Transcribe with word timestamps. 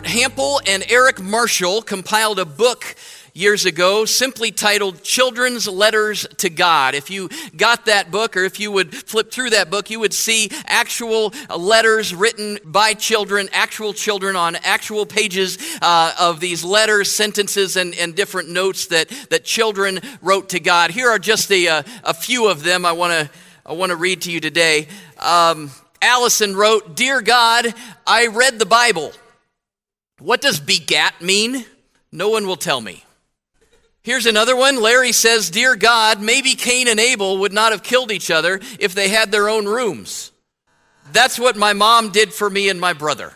Robert 0.00 0.12
Hample 0.12 0.60
and 0.66 0.82
Eric 0.88 1.20
Marshall 1.20 1.82
compiled 1.82 2.38
a 2.38 2.46
book 2.46 2.94
years 3.34 3.66
ago 3.66 4.06
simply 4.06 4.50
titled 4.50 5.02
Children's 5.02 5.68
Letters 5.68 6.26
to 6.38 6.48
God. 6.48 6.94
If 6.94 7.10
you 7.10 7.28
got 7.54 7.84
that 7.84 8.10
book 8.10 8.34
or 8.34 8.44
if 8.44 8.58
you 8.58 8.72
would 8.72 8.94
flip 8.94 9.30
through 9.30 9.50
that 9.50 9.68
book, 9.68 9.90
you 9.90 10.00
would 10.00 10.14
see 10.14 10.50
actual 10.64 11.34
letters 11.54 12.14
written 12.14 12.58
by 12.64 12.94
children, 12.94 13.50
actual 13.52 13.92
children 13.92 14.36
on 14.36 14.56
actual 14.56 15.04
pages 15.04 15.58
uh, 15.82 16.14
of 16.18 16.40
these 16.40 16.64
letters, 16.64 17.10
sentences, 17.14 17.76
and, 17.76 17.94
and 17.96 18.16
different 18.16 18.48
notes 18.48 18.86
that, 18.86 19.10
that 19.28 19.44
children 19.44 20.00
wrote 20.22 20.48
to 20.50 20.60
God. 20.60 20.92
Here 20.92 21.10
are 21.10 21.18
just 21.18 21.52
a, 21.52 21.68
uh, 21.68 21.82
a 22.04 22.14
few 22.14 22.48
of 22.48 22.62
them 22.62 22.86
I 22.86 22.92
want 22.92 23.12
to 23.12 23.30
I 23.66 23.74
want 23.74 23.90
to 23.90 23.96
read 23.96 24.22
to 24.22 24.32
you 24.32 24.40
today. 24.40 24.88
Um, 25.18 25.70
Allison 26.00 26.56
wrote, 26.56 26.96
Dear 26.96 27.20
God, 27.20 27.66
I 28.06 28.28
read 28.28 28.58
the 28.58 28.64
Bible. 28.64 29.12
What 30.20 30.40
does 30.40 30.60
begat 30.60 31.20
mean? 31.20 31.64
No 32.12 32.28
one 32.28 32.46
will 32.46 32.56
tell 32.56 32.80
me. 32.80 33.04
Here's 34.02 34.26
another 34.26 34.56
one. 34.56 34.80
Larry 34.80 35.12
says, 35.12 35.50
Dear 35.50 35.76
God, 35.76 36.20
maybe 36.20 36.54
Cain 36.54 36.88
and 36.88 36.98
Abel 36.98 37.38
would 37.38 37.52
not 37.52 37.72
have 37.72 37.82
killed 37.82 38.10
each 38.10 38.30
other 38.30 38.60
if 38.78 38.94
they 38.94 39.08
had 39.08 39.30
their 39.30 39.48
own 39.48 39.66
rooms. 39.66 40.32
That's 41.12 41.38
what 41.38 41.56
my 41.56 41.72
mom 41.72 42.10
did 42.10 42.32
for 42.32 42.48
me 42.48 42.68
and 42.68 42.80
my 42.80 42.92
brother. 42.92 43.34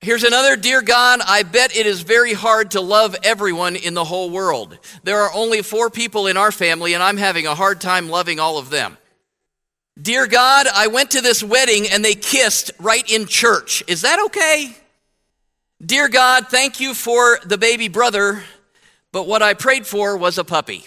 Here's 0.00 0.24
another 0.24 0.56
Dear 0.56 0.82
God, 0.82 1.20
I 1.24 1.44
bet 1.44 1.76
it 1.76 1.86
is 1.86 2.02
very 2.02 2.32
hard 2.32 2.72
to 2.72 2.80
love 2.80 3.14
everyone 3.22 3.76
in 3.76 3.94
the 3.94 4.04
whole 4.04 4.30
world. 4.30 4.78
There 5.04 5.20
are 5.20 5.32
only 5.32 5.62
four 5.62 5.90
people 5.90 6.26
in 6.26 6.36
our 6.36 6.50
family, 6.50 6.94
and 6.94 7.02
I'm 7.02 7.18
having 7.18 7.46
a 7.46 7.54
hard 7.54 7.80
time 7.80 8.08
loving 8.08 8.40
all 8.40 8.58
of 8.58 8.70
them. 8.70 8.98
Dear 10.00 10.26
God, 10.26 10.66
I 10.72 10.88
went 10.88 11.12
to 11.12 11.20
this 11.20 11.44
wedding 11.44 11.86
and 11.88 12.04
they 12.04 12.14
kissed 12.14 12.72
right 12.80 13.08
in 13.08 13.26
church. 13.26 13.84
Is 13.86 14.02
that 14.02 14.18
okay? 14.26 14.74
Dear 15.84 16.08
God, 16.08 16.48
thank 16.48 16.80
you 16.80 16.94
for 16.94 17.38
the 17.44 17.58
baby 17.58 17.88
brother 17.88 18.42
but 19.12 19.26
what 19.26 19.42
I 19.42 19.52
prayed 19.52 19.86
for 19.86 20.16
was 20.16 20.38
a 20.38 20.44
puppy. 20.44 20.86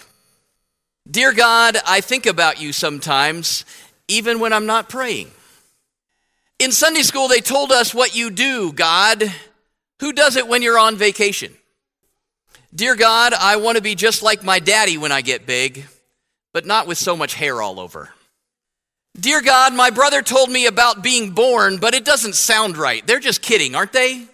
Dear 1.08 1.32
God, 1.32 1.76
I 1.86 2.00
think 2.00 2.26
about 2.26 2.60
you 2.60 2.72
sometimes, 2.72 3.64
even 4.08 4.40
when 4.40 4.52
I'm 4.52 4.66
not 4.66 4.88
praying. 4.88 5.30
In 6.58 6.72
Sunday 6.72 7.02
school, 7.02 7.28
they 7.28 7.40
told 7.40 7.70
us 7.70 7.94
what 7.94 8.16
you 8.16 8.30
do, 8.30 8.72
God. 8.72 9.32
Who 10.00 10.12
does 10.12 10.36
it 10.36 10.48
when 10.48 10.62
you're 10.62 10.78
on 10.78 10.96
vacation? 10.96 11.54
Dear 12.74 12.96
God, 12.96 13.32
I 13.32 13.56
want 13.56 13.76
to 13.76 13.82
be 13.82 13.94
just 13.94 14.22
like 14.22 14.42
my 14.42 14.58
daddy 14.58 14.98
when 14.98 15.12
I 15.12 15.20
get 15.20 15.46
big, 15.46 15.86
but 16.52 16.66
not 16.66 16.88
with 16.88 16.98
so 16.98 17.16
much 17.16 17.34
hair 17.34 17.62
all 17.62 17.78
over. 17.78 18.10
Dear 19.18 19.40
God, 19.40 19.72
my 19.72 19.90
brother 19.90 20.20
told 20.20 20.50
me 20.50 20.66
about 20.66 21.02
being 21.02 21.30
born, 21.30 21.78
but 21.78 21.94
it 21.94 22.04
doesn't 22.04 22.34
sound 22.34 22.76
right. 22.76 23.06
They're 23.06 23.20
just 23.20 23.40
kidding, 23.40 23.74
aren't 23.74 23.92
they? 23.92 24.26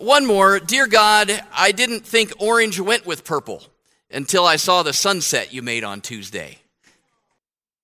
One 0.00 0.24
more. 0.24 0.58
Dear 0.58 0.86
God, 0.86 1.30
I 1.54 1.72
didn't 1.72 2.06
think 2.06 2.32
orange 2.38 2.80
went 2.80 3.04
with 3.04 3.22
purple 3.22 3.62
until 4.10 4.46
I 4.46 4.56
saw 4.56 4.82
the 4.82 4.94
sunset 4.94 5.52
you 5.52 5.60
made 5.60 5.84
on 5.84 6.00
Tuesday. 6.00 6.56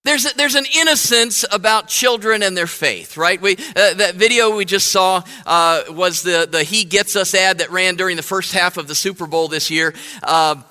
There's, 0.03 0.25
a, 0.25 0.34
there's 0.34 0.55
an 0.55 0.64
innocence 0.75 1.45
about 1.53 1.89
children 1.89 2.42
and 2.42 2.56
their 2.56 2.67
faith, 2.67 3.19
right? 3.19 3.39
We, 3.39 3.56
uh, 3.56 3.95
that 3.95 4.14
video 4.14 4.56
we 4.56 4.64
just 4.64 4.91
saw 4.91 5.25
uh, 5.45 5.83
was 5.91 6.23
the, 6.23 6.48
the 6.50 6.62
He 6.62 6.84
Gets 6.84 7.17
Us 7.17 7.34
ad 7.34 7.58
that 7.58 7.70
ran 7.70 7.97
during 7.97 8.17
the 8.17 8.23
first 8.23 8.53
half 8.53 8.78
of 8.78 8.89
the 8.89 8.95
Super 8.95 9.27
Bowl 9.27 9.48
this 9.48 9.70
year. 9.70 9.92
Uh, 10.23 10.62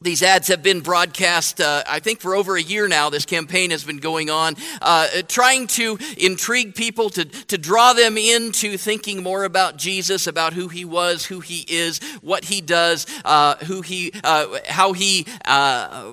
these 0.00 0.22
ads 0.22 0.48
have 0.48 0.62
been 0.62 0.80
broadcast, 0.80 1.60
uh, 1.60 1.82
I 1.88 2.00
think, 2.00 2.20
for 2.20 2.34
over 2.34 2.56
a 2.56 2.62
year 2.62 2.86
now. 2.86 3.08
This 3.08 3.24
campaign 3.24 3.70
has 3.70 3.82
been 3.82 3.96
going 3.96 4.28
on, 4.28 4.54
uh, 4.82 5.08
trying 5.26 5.66
to 5.68 5.98
intrigue 6.18 6.74
people, 6.74 7.08
to, 7.10 7.24
to 7.24 7.56
draw 7.56 7.94
them 7.94 8.18
into 8.18 8.76
thinking 8.76 9.22
more 9.22 9.44
about 9.44 9.78
Jesus, 9.78 10.26
about 10.26 10.52
who 10.52 10.68
he 10.68 10.84
was, 10.84 11.24
who 11.24 11.40
he 11.40 11.64
is, 11.66 12.00
what 12.20 12.44
he 12.44 12.60
does, 12.60 13.06
uh, 13.24 13.56
who 13.64 13.80
he, 13.80 14.12
uh, 14.22 14.58
how 14.68 14.92
he. 14.92 15.26
Uh, 15.44 16.12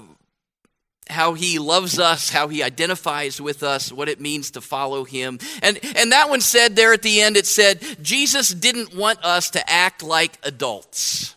how 1.09 1.33
he 1.33 1.59
loves 1.59 1.99
us, 1.99 2.29
how 2.29 2.47
he 2.47 2.63
identifies 2.63 3.39
with 3.39 3.61
us, 3.61 3.91
what 3.91 4.07
it 4.07 4.21
means 4.21 4.51
to 4.51 4.61
follow 4.61 5.03
him. 5.03 5.37
And, 5.61 5.77
and 5.97 6.13
that 6.13 6.29
one 6.29 6.39
said 6.39 6.77
there 6.77 6.93
at 6.93 7.01
the 7.01 7.21
end, 7.21 7.35
it 7.35 7.45
said, 7.45 7.83
Jesus 8.01 8.53
didn't 8.53 8.95
want 8.95 9.23
us 9.23 9.49
to 9.51 9.69
act 9.69 10.01
like 10.01 10.39
adults. 10.43 11.35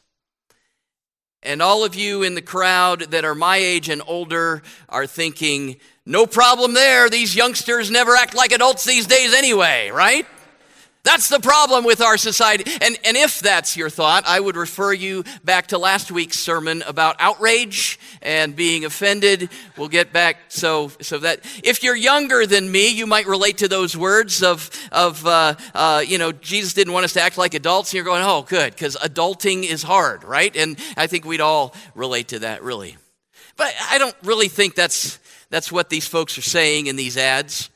And 1.47 1.63
all 1.63 1.85
of 1.85 1.95
you 1.95 2.25
in 2.25 2.35
the 2.35 2.43
crowd 2.43 3.03
that 3.13 3.25
are 3.25 3.35
my 3.35 3.57
age 3.57 3.89
and 3.89 4.03
older 4.07 4.63
are 4.89 5.07
thinking, 5.07 5.77
no 6.05 6.27
problem 6.27 6.75
there. 6.75 7.09
These 7.09 7.37
youngsters 7.37 7.89
never 7.89 8.17
act 8.17 8.35
like 8.35 8.51
adults 8.51 8.85
these 8.85 9.07
days 9.07 9.33
anyway, 9.33 9.91
right? 9.91 10.27
That's 11.07 11.29
the 11.29 11.39
problem 11.39 11.85
with 11.85 12.01
our 12.01 12.17
society. 12.17 12.65
And, 12.83 12.99
and 13.05 13.17
if 13.17 13.39
that's 13.39 13.77
your 13.77 13.89
thought, 13.89 14.25
I 14.27 14.41
would 14.41 14.57
refer 14.57 14.93
you 14.93 15.23
back 15.45 15.69
to 15.69 15.79
last 15.79 16.11
week's 16.11 16.37
sermon 16.37 16.83
about 16.83 17.15
outrage 17.21 18.01
and 18.23 18.57
being 18.57 18.85
offended. 18.85 19.49
We'll 19.77 19.87
get 19.87 20.13
back 20.13 20.39
so, 20.49 20.91
so 21.01 21.19
that 21.19 21.43
if 21.63 21.85
you're 21.85 21.95
younger 21.95 22.45
than 22.45 22.73
me, 22.73 22.89
you 22.89 23.07
might 23.07 23.29
relate 23.29 23.59
to 23.59 23.69
those 23.69 23.97
words 23.97 24.43
of, 24.43 24.69
of 24.91 25.25
uh, 25.25 25.55
uh, 25.75 26.03
you 26.05 26.19
know, 26.19 26.33
Jesus 26.33 26.75
didn't 26.75 26.93
want 26.93 27.05
us 27.05 27.13
to 27.13 27.21
act 27.21 27.39
like 27.39 27.55
adults. 27.55 27.91
And 27.91 27.95
you're 27.95 28.05
going, 28.05 28.25
oh, 28.25 28.43
good, 28.43 28.73
because 28.73 28.97
adulting 28.97 29.63
is 29.63 29.85
hard, 29.85 30.25
right? 30.25 30.57
And 30.57 30.77
I 30.97 31.07
think 31.07 31.25
we'd 31.25 31.41
all 31.41 31.73
relate 31.95 32.29
to 32.29 32.41
that, 32.41 32.65
really. 32.65 32.97
But 33.57 33.73
I 33.91 33.99
don't 33.99 34.17
really 34.25 34.49
think 34.49 34.75
that's, 34.75 35.21
that's 35.51 35.71
what 35.71 35.89
these 35.89 36.09
folks 36.09 36.37
are 36.37 36.43
saying 36.43 36.89
in 36.89 36.97
these 36.97 37.17
ads. 37.17 37.71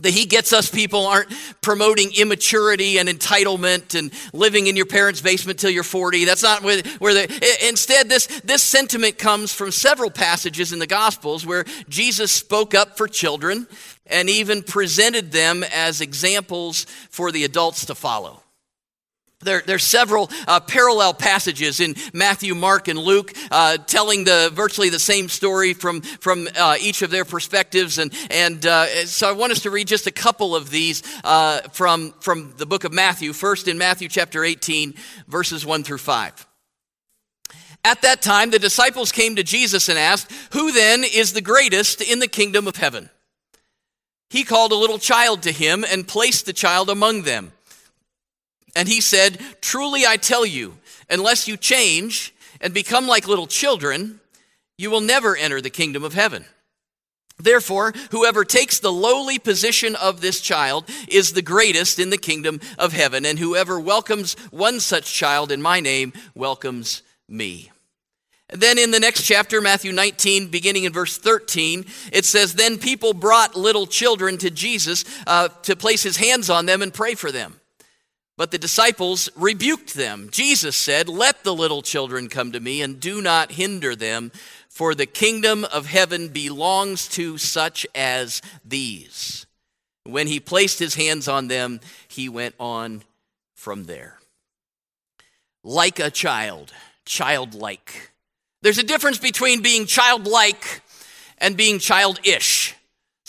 The 0.00 0.10
He 0.10 0.24
Gets 0.24 0.52
Us 0.52 0.70
people 0.70 1.06
aren't 1.06 1.32
promoting 1.60 2.12
immaturity 2.16 2.98
and 2.98 3.08
entitlement 3.08 3.98
and 3.98 4.10
living 4.32 4.66
in 4.66 4.76
your 4.76 4.86
parents' 4.86 5.20
basement 5.20 5.58
till 5.58 5.70
you're 5.70 5.84
40. 5.84 6.24
That's 6.24 6.42
not 6.42 6.62
where, 6.62 6.82
where 6.98 7.14
the, 7.14 7.68
instead, 7.68 8.08
this, 8.08 8.26
this 8.40 8.62
sentiment 8.62 9.18
comes 9.18 9.52
from 9.52 9.70
several 9.70 10.10
passages 10.10 10.72
in 10.72 10.78
the 10.78 10.86
Gospels 10.86 11.44
where 11.44 11.64
Jesus 11.88 12.32
spoke 12.32 12.74
up 12.74 12.96
for 12.96 13.06
children 13.06 13.66
and 14.06 14.28
even 14.28 14.62
presented 14.62 15.32
them 15.32 15.64
as 15.72 16.00
examples 16.00 16.84
for 17.10 17.30
the 17.30 17.44
adults 17.44 17.86
to 17.86 17.94
follow. 17.94 18.42
There, 19.42 19.62
there's 19.64 19.84
several 19.84 20.30
uh, 20.46 20.60
parallel 20.60 21.14
passages 21.14 21.80
in 21.80 21.94
Matthew, 22.12 22.54
Mark, 22.54 22.88
and 22.88 22.98
Luke 22.98 23.32
uh, 23.50 23.78
telling 23.78 24.24
the 24.24 24.50
virtually 24.52 24.90
the 24.90 24.98
same 24.98 25.30
story 25.30 25.72
from, 25.72 26.02
from 26.02 26.46
uh, 26.58 26.76
each 26.78 27.00
of 27.00 27.10
their 27.10 27.24
perspectives. 27.24 27.96
And, 27.96 28.12
and 28.30 28.66
uh, 28.66 29.06
so 29.06 29.30
I 29.30 29.32
want 29.32 29.52
us 29.52 29.60
to 29.60 29.70
read 29.70 29.88
just 29.88 30.06
a 30.06 30.10
couple 30.10 30.54
of 30.54 30.68
these 30.68 31.02
uh, 31.24 31.62
from, 31.72 32.12
from 32.20 32.52
the 32.58 32.66
book 32.66 32.84
of 32.84 32.92
Matthew. 32.92 33.32
First, 33.32 33.66
in 33.66 33.78
Matthew 33.78 34.08
chapter 34.08 34.44
18, 34.44 34.92
verses 35.26 35.64
1 35.64 35.84
through 35.84 35.98
5. 35.98 36.46
At 37.82 38.02
that 38.02 38.20
time, 38.20 38.50
the 38.50 38.58
disciples 38.58 39.10
came 39.10 39.36
to 39.36 39.42
Jesus 39.42 39.88
and 39.88 39.98
asked, 39.98 40.30
Who 40.52 40.70
then 40.70 41.02
is 41.02 41.32
the 41.32 41.40
greatest 41.40 42.02
in 42.02 42.18
the 42.18 42.28
kingdom 42.28 42.68
of 42.68 42.76
heaven? 42.76 43.08
He 44.28 44.44
called 44.44 44.72
a 44.72 44.76
little 44.76 44.98
child 44.98 45.44
to 45.44 45.50
him 45.50 45.82
and 45.90 46.06
placed 46.06 46.44
the 46.44 46.52
child 46.52 46.90
among 46.90 47.22
them. 47.22 47.52
And 48.74 48.88
he 48.88 49.00
said, 49.00 49.40
Truly 49.60 50.06
I 50.06 50.16
tell 50.16 50.46
you, 50.46 50.76
unless 51.08 51.48
you 51.48 51.56
change 51.56 52.34
and 52.60 52.72
become 52.72 53.06
like 53.06 53.26
little 53.26 53.46
children, 53.46 54.20
you 54.78 54.90
will 54.90 55.00
never 55.00 55.36
enter 55.36 55.60
the 55.60 55.70
kingdom 55.70 56.04
of 56.04 56.14
heaven. 56.14 56.44
Therefore, 57.38 57.92
whoever 58.10 58.44
takes 58.44 58.78
the 58.78 58.92
lowly 58.92 59.38
position 59.38 59.96
of 59.96 60.20
this 60.20 60.40
child 60.40 60.88
is 61.08 61.32
the 61.32 61.42
greatest 61.42 61.98
in 61.98 62.10
the 62.10 62.18
kingdom 62.18 62.60
of 62.78 62.92
heaven, 62.92 63.24
and 63.24 63.38
whoever 63.38 63.80
welcomes 63.80 64.34
one 64.50 64.80
such 64.80 65.12
child 65.12 65.50
in 65.50 65.62
my 65.62 65.80
name 65.80 66.12
welcomes 66.34 67.02
me. 67.28 67.70
Then 68.52 68.78
in 68.78 68.90
the 68.90 69.00
next 69.00 69.22
chapter, 69.22 69.60
Matthew 69.60 69.92
19, 69.92 70.48
beginning 70.48 70.84
in 70.84 70.92
verse 70.92 71.16
13, 71.16 71.86
it 72.12 72.24
says, 72.24 72.54
Then 72.54 72.78
people 72.78 73.14
brought 73.14 73.56
little 73.56 73.86
children 73.86 74.38
to 74.38 74.50
Jesus 74.50 75.04
uh, 75.26 75.48
to 75.62 75.76
place 75.76 76.02
his 76.02 76.16
hands 76.16 76.50
on 76.50 76.66
them 76.66 76.82
and 76.82 76.92
pray 76.92 77.14
for 77.14 77.30
them. 77.30 77.59
But 78.40 78.52
the 78.52 78.58
disciples 78.58 79.28
rebuked 79.36 79.92
them. 79.92 80.30
Jesus 80.32 80.74
said, 80.74 81.10
Let 81.10 81.44
the 81.44 81.54
little 81.54 81.82
children 81.82 82.30
come 82.30 82.52
to 82.52 82.58
me 82.58 82.80
and 82.80 82.98
do 82.98 83.20
not 83.20 83.52
hinder 83.52 83.94
them, 83.94 84.32
for 84.66 84.94
the 84.94 85.04
kingdom 85.04 85.66
of 85.66 85.84
heaven 85.84 86.28
belongs 86.28 87.06
to 87.08 87.36
such 87.36 87.86
as 87.94 88.40
these. 88.64 89.44
When 90.04 90.26
he 90.26 90.40
placed 90.40 90.78
his 90.78 90.94
hands 90.94 91.28
on 91.28 91.48
them, 91.48 91.80
he 92.08 92.30
went 92.30 92.54
on 92.58 93.02
from 93.56 93.84
there. 93.84 94.18
Like 95.62 95.98
a 95.98 96.10
child, 96.10 96.72
childlike. 97.04 98.10
There's 98.62 98.78
a 98.78 98.82
difference 98.82 99.18
between 99.18 99.60
being 99.60 99.84
childlike 99.84 100.80
and 101.36 101.58
being 101.58 101.78
childish. 101.78 102.74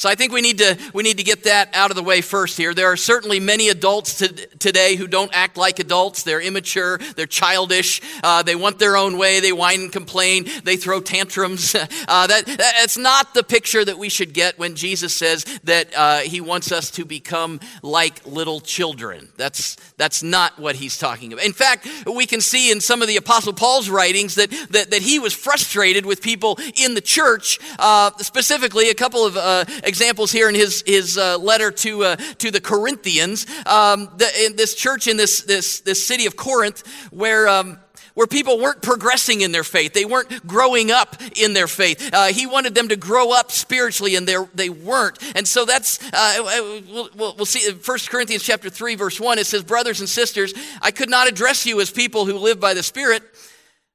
So 0.01 0.09
I 0.09 0.15
think 0.15 0.33
we 0.33 0.41
need 0.41 0.57
to 0.57 0.79
we 0.95 1.03
need 1.03 1.19
to 1.19 1.23
get 1.23 1.43
that 1.43 1.75
out 1.75 1.91
of 1.91 1.95
the 1.95 2.01
way 2.01 2.21
first 2.21 2.57
here. 2.57 2.73
There 2.73 2.87
are 2.87 2.97
certainly 2.97 3.39
many 3.39 3.69
adults 3.69 4.15
to, 4.15 4.29
today 4.29 4.95
who 4.95 5.05
don't 5.05 5.29
act 5.31 5.57
like 5.57 5.77
adults. 5.77 6.23
They're 6.23 6.41
immature. 6.41 6.97
They're 7.15 7.27
childish. 7.27 8.01
Uh, 8.23 8.41
they 8.41 8.55
want 8.55 8.79
their 8.79 8.97
own 8.97 9.19
way. 9.19 9.41
They 9.41 9.51
whine 9.51 9.81
and 9.81 9.91
complain. 9.91 10.47
They 10.63 10.75
throw 10.75 11.01
tantrums. 11.01 11.75
Uh, 12.07 12.25
that 12.27 12.45
that's 12.45 12.97
not 12.97 13.33
the 13.33 13.43
picture 13.43 13.85
that 13.85 13.97
we 13.97 14.09
should 14.09 14.33
get 14.33 14.57
when 14.57 14.75
Jesus 14.75 15.15
says 15.15 15.45
that 15.63 15.93
uh, 15.95 16.19
He 16.19 16.41
wants 16.41 16.71
us 16.71 16.89
to 16.91 17.05
become 17.05 17.59
like 17.83 18.25
little 18.25 18.59
children. 18.59 19.29
That's 19.37 19.75
that's 19.97 20.23
not 20.23 20.57
what 20.57 20.75
He's 20.75 20.97
talking 20.97 21.31
about. 21.31 21.45
In 21.45 21.53
fact, 21.53 21.87
we 22.07 22.25
can 22.25 22.41
see 22.41 22.71
in 22.71 22.81
some 22.81 23.01
of 23.01 23.07
the 23.07 23.17
Apostle 23.17 23.53
Paul's 23.53 23.89
writings 23.89 24.35
that 24.35 24.49
that, 24.71 24.91
that 24.91 25.01
he 25.01 25.19
was 25.19 25.33
frustrated 25.33 26.05
with 26.05 26.21
people 26.21 26.57
in 26.75 26.95
the 26.95 27.01
church. 27.01 27.59
Uh, 27.77 28.11
specifically, 28.17 28.89
a 28.89 28.95
couple 28.95 29.25
of 29.25 29.37
uh, 29.37 29.65
examples 29.91 30.31
here 30.31 30.47
in 30.47 30.55
his, 30.55 30.83
his 30.87 31.17
uh, 31.17 31.37
letter 31.37 31.69
to, 31.69 32.03
uh, 32.05 32.15
to 32.15 32.49
the 32.49 32.61
Corinthians. 32.61 33.45
Um, 33.65 34.09
the, 34.15 34.27
in 34.45 34.55
this 34.55 34.73
church 34.73 35.07
in 35.07 35.17
this, 35.17 35.41
this, 35.41 35.81
this 35.81 36.01
city 36.07 36.25
of 36.27 36.37
Corinth, 36.37 36.87
where 37.11 37.49
um, 37.49 37.77
where 38.13 38.27
people 38.27 38.59
weren't 38.59 38.81
progressing 38.81 39.41
in 39.41 39.51
their 39.51 39.63
faith. 39.63 39.93
They 39.93 40.05
weren't 40.05 40.45
growing 40.45 40.91
up 40.91 41.15
in 41.35 41.53
their 41.53 41.67
faith. 41.67 42.13
Uh, 42.13 42.27
he 42.27 42.45
wanted 42.45 42.75
them 42.75 42.89
to 42.89 42.95
grow 42.95 43.31
up 43.31 43.51
spiritually, 43.51 44.15
and 44.15 44.27
they 44.27 44.69
weren't. 44.69 45.17
And 45.35 45.47
so 45.47 45.65
that's, 45.65 45.97
uh, 46.13 46.43
uh 46.43 46.81
we'll, 46.91 47.09
we'll 47.15 47.45
see 47.45 47.71
1 47.71 47.97
Corinthians 48.09 48.43
chapter 48.43 48.69
3, 48.69 48.95
verse 48.95 49.19
1. 49.19 49.39
It 49.39 49.45
says, 49.45 49.63
Brothers 49.63 50.01
and 50.01 50.09
sisters, 50.09 50.53
I 50.81 50.91
could 50.91 51.09
not 51.09 51.29
address 51.29 51.65
you 51.65 51.79
as 51.79 51.89
people 51.89 52.25
who 52.25 52.37
live 52.37 52.59
by 52.59 52.73
the 52.73 52.83
Spirit, 52.83 53.23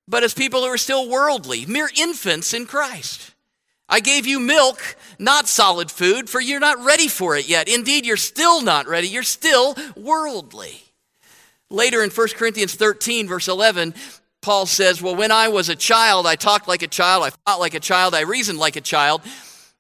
but 0.08 0.22
as 0.22 0.32
people 0.32 0.62
who 0.62 0.69
are 0.69 0.78
still 0.78 1.10
worldly, 1.10 1.66
mere 1.66 1.90
infants 1.96 2.54
in 2.54 2.64
Christ. 2.64 3.32
I 3.88 4.00
gave 4.00 4.26
you 4.26 4.40
milk, 4.40 4.96
not 5.18 5.46
solid 5.46 5.90
food, 5.90 6.28
for 6.28 6.40
you're 6.40 6.60
not 6.60 6.84
ready 6.84 7.08
for 7.08 7.36
it 7.36 7.48
yet. 7.48 7.68
Indeed, 7.68 8.04
you're 8.04 8.16
still 8.16 8.62
not 8.62 8.88
ready. 8.88 9.08
You're 9.08 9.22
still 9.22 9.76
worldly. 9.96 10.82
Later 11.70 12.02
in 12.02 12.10
1 12.10 12.28
Corinthians 12.36 12.74
13, 12.74 13.28
verse 13.28 13.48
11, 13.48 13.94
Paul 14.42 14.66
says, 14.66 15.02
Well, 15.02 15.16
when 15.16 15.32
I 15.32 15.48
was 15.48 15.68
a 15.68 15.76
child, 15.76 16.26
I 16.26 16.36
talked 16.36 16.68
like 16.68 16.82
a 16.82 16.88
child, 16.88 17.24
I 17.24 17.30
thought 17.30 17.60
like 17.60 17.74
a 17.74 17.80
child, 17.80 18.14
I 18.14 18.20
reasoned 18.22 18.58
like 18.58 18.76
a 18.76 18.80
child. 18.80 19.22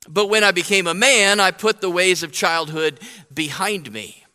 But 0.08 0.28
when 0.28 0.44
I 0.44 0.52
became 0.52 0.86
a 0.86 0.94
man, 0.94 1.40
I 1.40 1.50
put 1.50 1.80
the 1.80 1.90
ways 1.90 2.22
of 2.22 2.32
childhood 2.32 3.00
behind 3.32 3.92
me. 3.92 4.25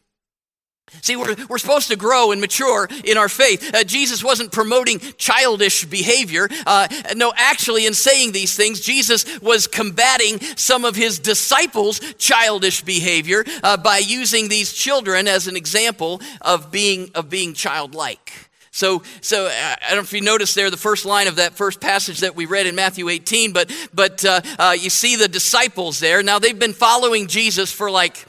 See, 1.01 1.15
we're, 1.15 1.35
we're 1.47 1.57
supposed 1.57 1.87
to 1.87 1.95
grow 1.95 2.31
and 2.31 2.41
mature 2.41 2.87
in 3.05 3.17
our 3.17 3.29
faith. 3.29 3.73
Uh, 3.73 3.83
Jesus 3.83 4.23
wasn't 4.23 4.51
promoting 4.51 4.99
childish 5.17 5.85
behavior. 5.85 6.49
Uh, 6.65 6.87
no, 7.15 7.31
actually, 7.35 7.85
in 7.85 7.93
saying 7.93 8.33
these 8.33 8.55
things, 8.55 8.81
Jesus 8.81 9.39
was 9.39 9.67
combating 9.67 10.39
some 10.57 10.83
of 10.83 10.95
his 10.95 11.17
disciples' 11.17 11.99
childish 12.15 12.83
behavior 12.83 13.45
uh, 13.63 13.77
by 13.77 13.97
using 13.97 14.49
these 14.49 14.73
children 14.73 15.27
as 15.27 15.47
an 15.47 15.55
example 15.55 16.21
of 16.41 16.71
being, 16.71 17.09
of 17.15 17.29
being 17.29 17.53
childlike. 17.53 18.31
So, 18.71 19.03
so 19.21 19.47
uh, 19.47 19.49
I 19.49 19.87
don't 19.89 19.97
know 19.97 20.01
if 20.01 20.13
you 20.13 20.21
noticed 20.21 20.55
there 20.55 20.69
the 20.69 20.77
first 20.77 21.05
line 21.05 21.27
of 21.27 21.37
that 21.37 21.53
first 21.53 21.81
passage 21.81 22.19
that 22.19 22.35
we 22.35 22.45
read 22.45 22.67
in 22.67 22.75
Matthew 22.75 23.09
18, 23.09 23.53
but, 23.53 23.71
but 23.93 24.23
uh, 24.23 24.41
uh, 24.57 24.75
you 24.79 24.89
see 24.89 25.15
the 25.15 25.27
disciples 25.27 25.99
there. 25.99 26.23
Now, 26.23 26.39
they've 26.39 26.57
been 26.57 26.73
following 26.73 27.27
Jesus 27.27 27.71
for 27.71 27.91
like, 27.91 28.25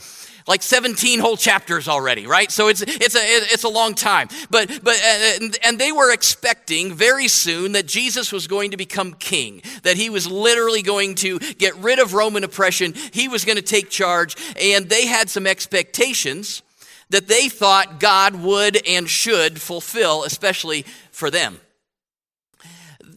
like 0.47 0.63
17 0.63 1.21
whole 1.21 1.37
chapters 1.37 1.89
already, 1.89 2.27
right? 2.27 2.51
So 2.51 2.69
it's, 2.69 2.83
it's, 2.83 3.15
a, 3.15 3.21
it's 3.23 3.65
a 3.65 3.69
long 3.69 3.95
time. 3.95 4.29
But, 4.51 4.69
but, 4.83 4.97
uh, 4.97 5.49
and 5.65 5.79
they 5.79 5.93
were 5.93 6.13
expecting 6.13 6.93
very 6.95 7.29
soon 7.29 7.73
that 7.73 7.87
Jesus 7.87 8.33
was 8.33 8.47
going 8.47 8.73
to 8.73 8.77
become 8.77 9.15
king, 9.15 9.63
that 9.83 9.97
he 9.97 10.11
was 10.11 10.27
literally 10.27 10.83
going 10.83 11.15
to 11.17 11.39
get 11.39 11.77
rid 11.77 11.99
of 11.99 12.15
Roman 12.15 12.45
oppression, 12.45 12.95
he 13.13 13.29
was 13.29 13.45
going 13.45 13.57
to 13.57 13.63
take 13.63 13.91
charge, 13.91 14.37
and 14.61 14.89
they 14.89 15.07
had 15.07 15.31
some 15.31 15.47
expectations 15.47 16.63
that 17.11 17.29
they 17.29 17.49
thought 17.49 18.01
God 18.01 18.35
would 18.37 18.87
and 18.87 19.09
should 19.09 19.61
fulfill, 19.61 20.25
especially 20.25 20.85
for 21.11 21.31
them 21.31 21.61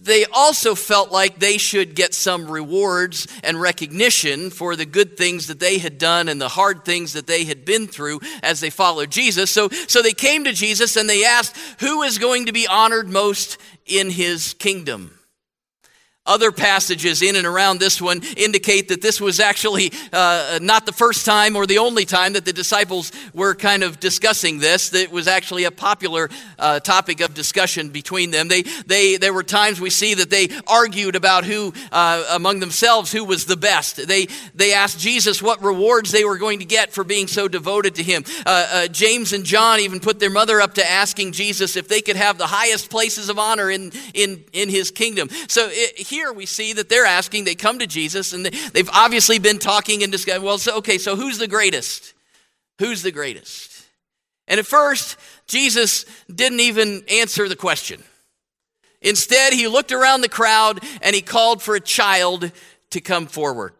they 0.05 0.25
also 0.25 0.75
felt 0.75 1.11
like 1.11 1.39
they 1.39 1.57
should 1.57 1.95
get 1.95 2.13
some 2.13 2.49
rewards 2.49 3.27
and 3.43 3.59
recognition 3.59 4.49
for 4.49 4.75
the 4.75 4.85
good 4.85 5.17
things 5.17 5.47
that 5.47 5.59
they 5.59 5.79
had 5.79 5.97
done 5.97 6.29
and 6.29 6.39
the 6.39 6.47
hard 6.47 6.85
things 6.85 7.13
that 7.13 7.27
they 7.27 7.43
had 7.43 7.65
been 7.65 7.87
through 7.87 8.21
as 8.41 8.59
they 8.59 8.69
followed 8.69 9.11
Jesus. 9.11 9.51
So, 9.51 9.69
so 9.69 10.01
they 10.01 10.13
came 10.13 10.43
to 10.45 10.53
Jesus 10.53 10.95
and 10.95 11.09
they 11.09 11.25
asked, 11.25 11.57
Who 11.79 12.03
is 12.03 12.17
going 12.17 12.45
to 12.45 12.53
be 12.53 12.67
honored 12.67 13.09
most 13.09 13.57
in 13.85 14.09
his 14.09 14.53
kingdom? 14.53 15.14
Other 16.27 16.51
passages 16.51 17.21
in 17.21 17.35
and 17.35 17.45
around 17.45 17.79
this 17.79 18.01
one 18.01 18.21
indicate 18.35 18.87
that 18.87 19.01
this 19.01 19.21
was 19.21 19.39
actually 19.39 19.91
uh, 20.11 20.57
not 20.59 20.87
the 20.87 20.91
first 20.91 21.23
time 21.23 21.55
or 21.55 21.67
the 21.67 21.77
only 21.77 22.03
time 22.03 22.33
that 22.33 22.45
the 22.45 22.53
disciples 22.53 23.11
were 23.33 23.53
kind 23.53 23.83
of 23.83 23.99
discussing 23.99 24.57
this. 24.57 24.89
That 24.89 25.03
it 25.03 25.11
was 25.11 25.27
actually 25.27 25.65
a 25.65 25.71
popular 25.71 26.29
uh, 26.57 26.79
topic 26.79 27.21
of 27.21 27.35
discussion 27.35 27.89
between 27.89 28.31
them. 28.31 28.47
They, 28.47 28.63
they, 28.63 29.17
there 29.17 29.33
were 29.33 29.43
times 29.43 29.79
we 29.79 29.91
see 29.91 30.15
that 30.15 30.31
they 30.31 30.49
argued 30.65 31.15
about 31.15 31.45
who, 31.45 31.73
uh, 31.91 32.25
among 32.31 32.59
themselves, 32.59 33.11
who 33.11 33.23
was 33.23 33.45
the 33.45 33.57
best. 33.57 34.07
They, 34.07 34.27
they 34.55 34.73
asked 34.73 34.99
Jesus 34.99 35.43
what 35.43 35.61
rewards 35.61 36.11
they 36.11 36.25
were 36.25 36.39
going 36.39 36.57
to 36.57 36.65
get 36.65 36.91
for 36.91 37.03
being 37.03 37.27
so 37.27 37.47
devoted 37.47 37.95
to 37.95 38.03
him. 38.03 38.23
Uh, 38.47 38.67
uh, 38.71 38.87
James 38.87 39.31
and 39.31 39.45
John 39.45 39.79
even 39.79 39.99
put 39.99 40.19
their 40.19 40.31
mother 40.31 40.59
up 40.59 40.73
to 40.75 40.89
asking 40.89 41.33
Jesus 41.33 41.75
if 41.75 41.87
they 41.87 42.01
could 42.01 42.15
have 42.15 42.39
the 42.39 42.47
highest 42.47 42.89
places 42.89 43.29
of 43.29 43.37
honor 43.37 43.69
in, 43.69 43.91
in, 44.15 44.43
in 44.53 44.69
his 44.69 44.89
kingdom. 44.89 45.29
So 45.47 45.69
it, 45.69 46.14
here 46.15 46.31
we 46.31 46.45
see 46.45 46.71
that 46.71 46.87
they're 46.87 47.05
asking, 47.05 47.43
they 47.43 47.55
come 47.55 47.79
to 47.79 47.87
Jesus, 47.87 48.31
and 48.31 48.45
they, 48.45 48.79
have 48.79 48.89
obviously 48.93 49.37
been 49.37 49.59
talking 49.59 50.01
and 50.01 50.13
discussing, 50.13 50.43
well, 50.43 50.57
so, 50.57 50.77
okay, 50.77 50.97
so 50.97 51.17
who's 51.17 51.37
the 51.37 51.47
greatest? 51.47 52.13
Who's 52.79 53.01
the 53.01 53.11
greatest? 53.11 53.83
And 54.47 54.57
at 54.57 54.65
first, 54.65 55.17
Jesus 55.45 56.05
didn't 56.33 56.61
even 56.61 57.03
answer 57.09 57.49
the 57.49 57.55
question. 57.57 58.01
Instead, 59.01 59.51
he 59.51 59.67
looked 59.67 59.91
around 59.91 60.21
the 60.21 60.29
crowd 60.29 60.81
and 61.01 61.13
he 61.13 61.21
called 61.21 61.61
for 61.61 61.75
a 61.75 61.81
child 61.81 62.49
to 62.91 63.01
come 63.01 63.27
forward. 63.27 63.73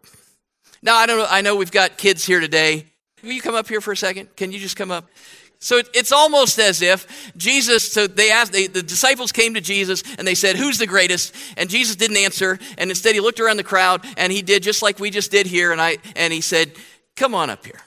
Now, 0.82 0.96
I 0.96 1.06
don't 1.06 1.18
know, 1.18 1.26
I 1.30 1.40
know 1.40 1.56
we've 1.56 1.72
got 1.72 1.96
kids 1.96 2.26
here 2.26 2.40
today. 2.40 2.84
Will 3.22 3.32
you 3.32 3.40
come 3.40 3.54
up 3.54 3.66
here 3.66 3.80
for 3.80 3.92
a 3.92 3.96
second? 3.96 4.36
Can 4.36 4.52
you 4.52 4.58
just 4.58 4.76
come 4.76 4.90
up? 4.90 5.08
So 5.58 5.80
it's 5.94 6.12
almost 6.12 6.58
as 6.58 6.82
if 6.82 7.32
Jesus, 7.36 7.90
so 7.90 8.06
they 8.06 8.30
asked, 8.30 8.52
they, 8.52 8.66
the 8.66 8.82
disciples 8.82 9.32
came 9.32 9.54
to 9.54 9.60
Jesus 9.60 10.02
and 10.18 10.26
they 10.26 10.34
said, 10.34 10.56
Who's 10.56 10.78
the 10.78 10.86
greatest? 10.86 11.34
And 11.56 11.70
Jesus 11.70 11.96
didn't 11.96 12.18
answer. 12.18 12.58
And 12.76 12.90
instead 12.90 13.14
he 13.14 13.20
looked 13.20 13.40
around 13.40 13.56
the 13.56 13.64
crowd 13.64 14.04
and 14.16 14.32
he 14.32 14.42
did 14.42 14.62
just 14.62 14.82
like 14.82 14.98
we 14.98 15.10
just 15.10 15.30
did 15.30 15.46
here. 15.46 15.72
And, 15.72 15.80
I, 15.80 15.98
and 16.14 16.32
he 16.32 16.40
said, 16.40 16.72
Come 17.16 17.34
on 17.34 17.48
up 17.48 17.64
here. 17.64 17.80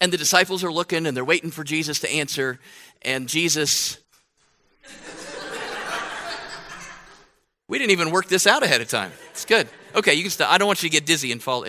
And 0.00 0.12
the 0.12 0.18
disciples 0.18 0.62
are 0.62 0.72
looking 0.72 1.06
and 1.06 1.16
they're 1.16 1.24
waiting 1.24 1.50
for 1.50 1.64
Jesus 1.64 2.00
to 2.00 2.12
answer. 2.12 2.60
And 3.02 3.26
Jesus, 3.26 3.98
we 7.68 7.78
didn't 7.78 7.92
even 7.92 8.10
work 8.10 8.28
this 8.28 8.46
out 8.46 8.62
ahead 8.62 8.82
of 8.82 8.88
time. 8.88 9.12
It's 9.30 9.46
good. 9.46 9.66
Okay, 9.94 10.14
you 10.14 10.22
can 10.22 10.30
stop. 10.30 10.50
I 10.50 10.58
don't 10.58 10.66
want 10.66 10.82
you 10.82 10.90
to 10.90 10.92
get 10.92 11.06
dizzy 11.06 11.32
and 11.32 11.42
fall. 11.42 11.64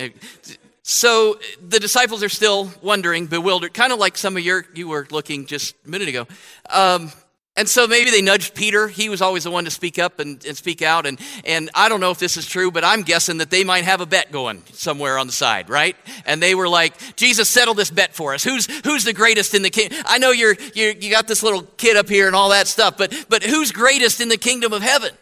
So 0.88 1.39
the 1.68 1.80
disciples 1.80 2.22
are 2.22 2.30
still 2.30 2.70
wondering, 2.80 3.25
bewildered, 3.25 3.74
kind 3.74 3.92
of 3.92 3.98
like 3.98 4.15
some 4.15 4.38
of 4.38 4.44
your 4.44 4.68
you 4.75 4.88
were 4.88 5.08
looking 5.10 5.48
just 5.48 5.74
a 5.84 5.89
minute 5.89 6.08
ago. 6.08 6.27
Um, 6.70 7.12
and 7.56 7.68
so 7.68 7.88
maybe 7.88 8.12
they 8.12 8.22
nudged 8.22 8.54
Peter. 8.54 8.88
He 8.88 9.10
was 9.10 9.20
always 9.20 9.46
the 9.46 9.50
one 9.50 9.65
to 9.65 9.72
speak 9.72 9.98
up 9.98 10.20
and, 10.20 10.46
and, 10.46 10.56
speak 10.56 10.84
out. 10.84 11.08
And, 11.08 11.20
and 11.44 11.72
I 11.74 11.89
don't 11.89 12.01
know 12.01 12.12
if 12.12 12.20
this 12.20 12.38
is 12.38 12.46
true, 12.46 12.70
but 12.70 12.84
I'm 12.84 13.01
guessing 13.01 13.39
that 13.39 13.50
they 13.50 13.63
might 13.63 13.84
have 13.84 14.00
a 14.00 14.06
bet 14.06 14.32
going 14.32 14.62
somewhere 14.74 15.18
on 15.18 15.25
the 15.25 15.34
side, 15.34 15.72
right? 15.72 15.96
And 16.24 16.39
they 16.39 16.54
were 16.54 16.70
like, 16.70 16.94
Jesus, 17.15 17.50
settle 17.50 17.74
this 17.74 17.89
bet 17.89 18.13
for 18.13 18.36
us. 18.36 18.44
Who's, 18.44 18.68
who's 18.84 19.06
the 19.06 19.13
greatest 19.13 19.56
in 19.56 19.63
the 19.63 19.72
kingdom? 19.72 19.98
I 20.06 20.20
know 20.20 20.30
you're, 20.30 20.56
you're, 20.75 20.92
you 20.92 21.10
got 21.10 21.27
this 21.27 21.42
little 21.42 21.63
kid 21.63 21.98
up 21.98 22.10
here 22.10 22.27
and 22.27 22.36
all 22.36 22.50
that 22.50 22.68
stuff, 22.68 22.96
but, 22.96 23.12
but 23.27 23.42
who's 23.42 23.72
greatest 23.72 24.22
in 24.22 24.30
the 24.30 24.38
kingdom 24.38 24.72
of 24.72 24.84
heaven? 24.84 25.15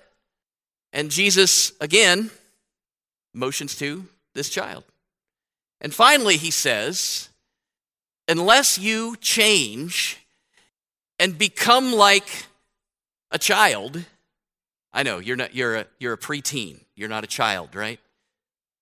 And 0.92 1.10
Jesus, 1.10 1.72
again, 1.80 2.32
motions 3.34 3.78
to 3.78 4.06
this 4.34 4.50
child. 4.50 4.84
And 5.84 5.94
finally, 5.94 6.38
he 6.38 6.50
says, 6.50 7.30
unless 8.28 8.80
you 8.80 9.18
change 9.18 10.18
and 11.20 11.38
become 11.38 11.94
like 11.94 12.46
a 13.30 13.38
child, 13.38 14.06
I 14.94 15.04
know 15.04 15.20
you're 15.20 15.36
not 15.36 15.54
you're 15.54 15.76
a 15.76 15.86
you're 16.00 16.14
a 16.14 16.18
preteen. 16.18 16.80
You're 16.96 17.10
not 17.10 17.24
a 17.24 17.28
child, 17.28 17.76
right? 17.76 18.00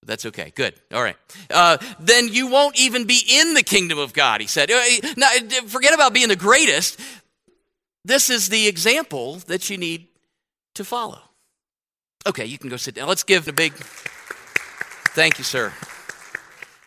That's 0.05 0.25
okay. 0.27 0.51
Good. 0.55 0.73
All 0.93 1.03
right. 1.03 1.17
Uh, 1.49 1.77
then 1.99 2.27
you 2.27 2.47
won't 2.47 2.79
even 2.79 3.05
be 3.05 3.21
in 3.29 3.53
the 3.53 3.63
kingdom 3.63 3.99
of 3.99 4.13
God. 4.13 4.41
He 4.41 4.47
said. 4.47 4.71
Uh, 4.71 4.81
now, 5.15 5.29
forget 5.67 5.93
about 5.93 6.13
being 6.13 6.27
the 6.27 6.35
greatest. 6.35 6.99
This 8.03 8.29
is 8.29 8.49
the 8.49 8.67
example 8.67 9.35
that 9.47 9.69
you 9.69 9.77
need 9.77 10.07
to 10.75 10.83
follow. 10.83 11.19
Okay, 12.25 12.45
you 12.45 12.57
can 12.57 12.69
go 12.69 12.77
sit 12.77 12.95
down. 12.95 13.07
Let's 13.07 13.23
give 13.23 13.47
a 13.47 13.53
big 13.53 13.73
thank 15.13 15.37
you, 15.37 15.43
sir. 15.43 15.71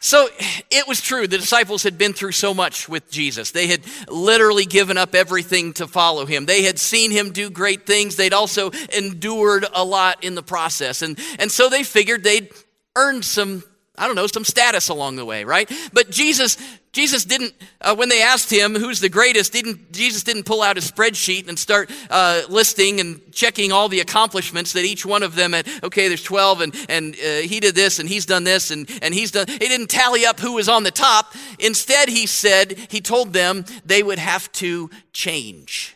So 0.04 0.28
it 0.70 0.86
was 0.86 1.00
true. 1.00 1.26
The 1.26 1.38
disciples 1.38 1.82
had 1.82 1.98
been 1.98 2.12
through 2.12 2.32
so 2.32 2.54
much 2.54 2.88
with 2.88 3.10
Jesus. 3.10 3.50
They 3.50 3.66
had 3.66 3.80
literally 4.08 4.66
given 4.66 4.98
up 4.98 5.14
everything 5.14 5.72
to 5.74 5.86
follow 5.86 6.26
him. 6.26 6.46
They 6.46 6.62
had 6.62 6.78
seen 6.78 7.10
him 7.10 7.32
do 7.32 7.50
great 7.50 7.86
things. 7.86 8.16
They'd 8.16 8.34
also 8.34 8.70
endured 8.92 9.66
a 9.72 9.84
lot 9.84 10.22
in 10.22 10.34
the 10.34 10.42
process. 10.42 11.02
And, 11.02 11.18
and 11.38 11.50
so 11.50 11.68
they 11.68 11.82
figured 11.82 12.22
they'd 12.22 12.50
earned 12.94 13.24
some 13.24 13.64
I 13.96 14.06
don't 14.08 14.16
know, 14.16 14.26
some 14.26 14.44
status 14.44 14.88
along 14.88 15.16
the 15.16 15.24
way, 15.24 15.44
right? 15.44 15.70
But 15.92 16.10
Jesus, 16.10 16.56
Jesus 16.92 17.24
didn't, 17.24 17.54
uh, 17.80 17.94
when 17.94 18.08
they 18.08 18.22
asked 18.22 18.50
him 18.50 18.74
who's 18.74 18.98
the 18.98 19.08
greatest, 19.08 19.52
didn't, 19.52 19.92
Jesus 19.92 20.24
didn't 20.24 20.44
pull 20.44 20.62
out 20.62 20.76
a 20.76 20.80
spreadsheet 20.80 21.48
and 21.48 21.56
start 21.56 21.92
uh, 22.10 22.42
listing 22.48 22.98
and 22.98 23.20
checking 23.32 23.70
all 23.70 23.88
the 23.88 24.00
accomplishments 24.00 24.72
that 24.72 24.84
each 24.84 25.06
one 25.06 25.22
of 25.22 25.36
them 25.36 25.52
had. 25.52 25.68
Okay, 25.84 26.08
there's 26.08 26.24
12, 26.24 26.60
and, 26.62 26.86
and 26.88 27.14
uh, 27.14 27.42
he 27.42 27.60
did 27.60 27.76
this, 27.76 28.00
and 28.00 28.08
he's 28.08 28.26
done 28.26 28.42
this, 28.42 28.72
and, 28.72 28.90
and 29.00 29.14
he's 29.14 29.30
done. 29.30 29.46
He 29.46 29.58
didn't 29.58 29.90
tally 29.90 30.26
up 30.26 30.40
who 30.40 30.54
was 30.54 30.68
on 30.68 30.82
the 30.82 30.90
top. 30.90 31.34
Instead, 31.60 32.08
he 32.08 32.26
said, 32.26 32.76
he 32.90 33.00
told 33.00 33.32
them 33.32 33.64
they 33.86 34.02
would 34.02 34.18
have 34.18 34.50
to 34.52 34.90
change. 35.12 35.93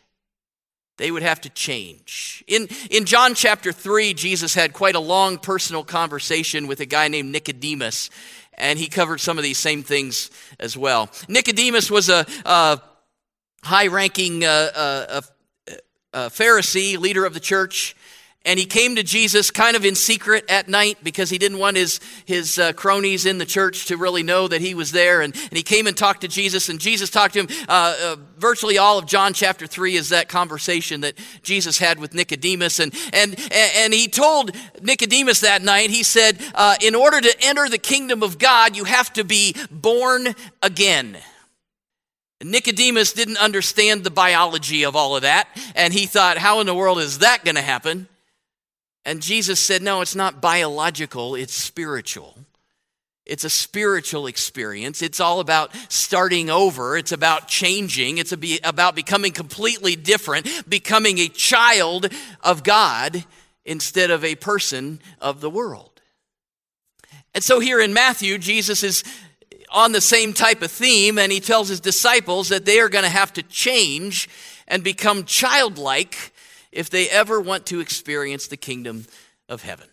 They 0.99 1.11
would 1.11 1.23
have 1.23 1.41
to 1.43 1.51
change. 1.51 2.45
In, 2.47 2.69
in 2.91 3.05
John 3.05 3.35
chapter 3.35 3.73
3, 3.73 4.15
Jesus 4.15 4.55
had 4.55 4.73
quite 4.73 4.97
a 4.97 5.01
long 5.01 5.39
personal 5.39 5.85
conversation 5.85 6.67
with 6.67 6.81
a 6.81 6.87
guy 6.87 7.09
named 7.09 7.31
Nicodemus, 7.33 8.11
and 8.55 8.79
he 8.79 8.89
covered 8.89 9.21
some 9.21 9.39
of 9.39 9.45
these 9.45 9.59
same 9.59 9.85
things 9.85 10.31
as 10.59 10.77
well. 10.77 11.09
Nicodemus 11.29 11.91
was 11.91 12.09
a, 12.09 12.27
a 12.45 12.83
high 13.63 13.87
ranking 13.87 14.45
uh, 14.45 14.71
uh, 14.75 16.29
Pharisee, 16.31 16.99
leader 16.99 17.25
of 17.25 17.33
the 17.33 17.41
church 17.41 17.95
and 18.45 18.59
he 18.59 18.65
came 18.65 18.97
to 18.97 19.03
Jesus 19.03 19.51
kind 19.51 19.77
of 19.77 19.85
in 19.85 19.95
secret 19.95 20.45
at 20.49 20.69
night 20.69 20.99
because 21.03 21.29
he 21.29 21.39
didn't 21.39 21.59
want 21.59 21.77
his, 21.77 22.01
his 22.25 22.59
uh, 22.59 22.73
cronies 22.73 23.27
in 23.27 23.37
the 23.39 23.45
church 23.45 23.87
to 23.87 23.97
really 23.97 24.23
know 24.23 24.49
that 24.49 24.61
he 24.61 24.75
was 24.75 24.93
there. 24.93 25.21
And, 25.21 25.35
and 25.35 25.53
he 25.53 25.63
came 25.63 25.87
and 25.87 25.97
talked 25.97 26.23
to 26.23 26.29
Jesus, 26.29 26.69
and 26.69 26.81
Jesus 26.81 27.11
talked 27.11 27.35
to 27.35 27.41
him. 27.41 27.49
Uh, 27.69 27.97
uh, 28.01 28.17
virtually 28.39 28.79
all 28.79 28.97
of 28.97 29.07
John 29.07 29.35
chapter 29.35 29.67
3 29.67 29.97
is 29.97 30.09
that 30.11 30.29
conversation 30.29 31.03
that 31.03 31.19
Jesus 31.43 31.79
had 31.79 31.99
with 31.99 32.15
Nicodemus. 32.15 32.79
And, 32.79 32.95
and, 33.13 33.37
and 33.51 33.93
he 33.93 34.09
told 34.09 34.53
Nicodemus 34.81 35.41
that 35.41 35.61
night, 35.61 35.91
he 35.91 36.03
said, 36.03 36.39
uh, 36.55 36.77
In 36.81 36.95
order 36.95 37.21
to 37.21 37.37
enter 37.43 37.69
the 37.69 37.77
kingdom 37.77 38.23
of 38.23 38.39
God, 38.39 38.77
you 38.77 38.85
have 38.85 39.13
to 39.15 39.25
be 39.25 39.55
born 39.71 40.35
again. 40.63 41.19
Nicodemus 42.43 43.13
didn't 43.13 43.39
understand 43.39 44.05
the 44.05 44.11
biology 44.11 44.85
of 44.85 44.95
all 44.95 45.17
of 45.17 45.23
that, 45.23 45.49
and 45.75 45.93
he 45.93 46.07
thought, 46.07 46.39
How 46.39 46.61
in 46.61 46.67
the 46.67 46.75
world 46.75 46.99
is 46.99 47.19
that 47.19 47.45
going 47.45 47.57
to 47.57 47.63
happen? 47.63 48.09
And 49.09 49.23
Jesus 49.23 49.59
said, 49.59 49.81
No, 49.81 50.03
it's 50.03 50.15
not 50.15 50.43
biological, 50.43 51.35
it's 51.35 51.55
spiritual. 51.55 52.37
It's 53.25 53.43
a 53.43 53.49
spiritual 53.49 54.27
experience. 54.27 55.01
It's 55.01 55.19
all 55.19 55.41
about 55.41 55.75
starting 55.89 56.51
over. 56.51 56.95
It's 56.95 57.13
about 57.13 57.49
changing. 57.49 58.19
It's 58.19 58.35
about 58.63 58.95
becoming 58.95 59.33
completely 59.33 59.97
different, 59.97 60.47
becoming 60.69 61.19
a 61.19 61.29
child 61.29 62.13
of 62.43 62.63
God 62.63 63.25
instead 63.65 64.11
of 64.11 64.25
a 64.25 64.35
person 64.35 65.01
of 65.23 65.41
the 65.41 65.51
world. 65.51 66.03
And 67.35 67.43
so 67.43 67.61
here 67.61 67.81
in 67.81 67.95
Matthew, 67.95 68.37
Jesus 68.37 68.83
is 68.83 69.05
on 69.71 69.93
the 69.93 70.03
same 70.03 70.35
type 70.35 70.61
of 70.61 70.71
theme, 70.71 71.17
and 71.17 71.33
he 71.33 71.41
tells 71.41 71.69
his 71.69 71.81
disciples 71.81 72.51
that 72.51 72.67
they 72.67 72.79
are 72.79 72.91
going 72.91 73.05
to 73.05 73.11
have 73.11 73.33
to 73.35 73.43
change 73.43 74.29
and 74.67 74.85
become 74.85 75.25
childlike 75.25 76.33
if 76.73 76.91
they 76.91 77.09
ever 77.09 77.41
want 77.41 77.67
to 77.67 77.81
experience 77.81 78.47
the 78.47 78.57
kingdom 78.57 79.07
of 79.49 79.63
heaven. 79.63 79.89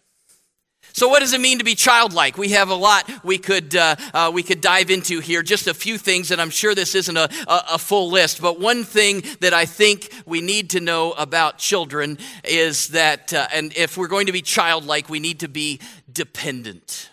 So, 0.94 1.10
what 1.10 1.20
does 1.20 1.34
it 1.34 1.42
mean 1.42 1.58
to 1.58 1.66
be 1.66 1.76
childlike? 1.76 2.38
We 2.38 2.52
have 2.52 2.70
a 2.70 2.76
lot 2.76 3.10
we 3.22 3.38
could 3.38 3.76
uh, 3.76 3.98
uh, 4.14 4.32
we 4.34 4.44
could 4.44 4.62
dive 4.62 4.90
into 4.90 5.20
here. 5.20 5.44
Just 5.44 5.68
a 5.68 5.74
few 5.74 5.98
things, 5.98 6.32
and 6.32 6.40
I'm 6.40 6.50
sure 6.50 6.74
this 6.74 6.96
isn't 6.96 7.18
a, 7.18 7.30
a, 7.50 7.64
a, 7.74 7.78
full 7.78 8.10
list. 8.10 8.42
But 8.42 8.62
one 8.62 8.86
thing 8.86 9.24
that 9.42 9.54
I 9.54 9.66
think 9.66 10.10
we 10.26 10.40
need 10.40 10.70
to 10.70 10.80
know 10.80 11.12
about 11.12 11.58
children 11.58 12.18
is 12.46 12.90
that, 12.90 13.34
uh, 13.34 13.48
and 13.54 13.76
if 13.76 13.98
we're 13.98 14.08
going 14.08 14.28
to 14.28 14.32
be 14.32 14.42
childlike, 14.42 15.10
we 15.10 15.20
need 15.20 15.42
to 15.42 15.50
be 15.50 15.82
dependent. 16.10 17.10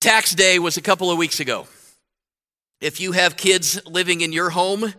Tax 0.00 0.34
day 0.34 0.58
was 0.58 0.78
a 0.78 0.82
couple 0.82 1.10
of 1.10 1.18
weeks 1.18 1.40
ago. 1.40 1.66
If 2.80 3.00
you 3.00 3.12
have 3.12 3.36
kids 3.36 3.78
living 3.86 4.22
in 4.22 4.32
your 4.32 4.48
home, 4.48 4.94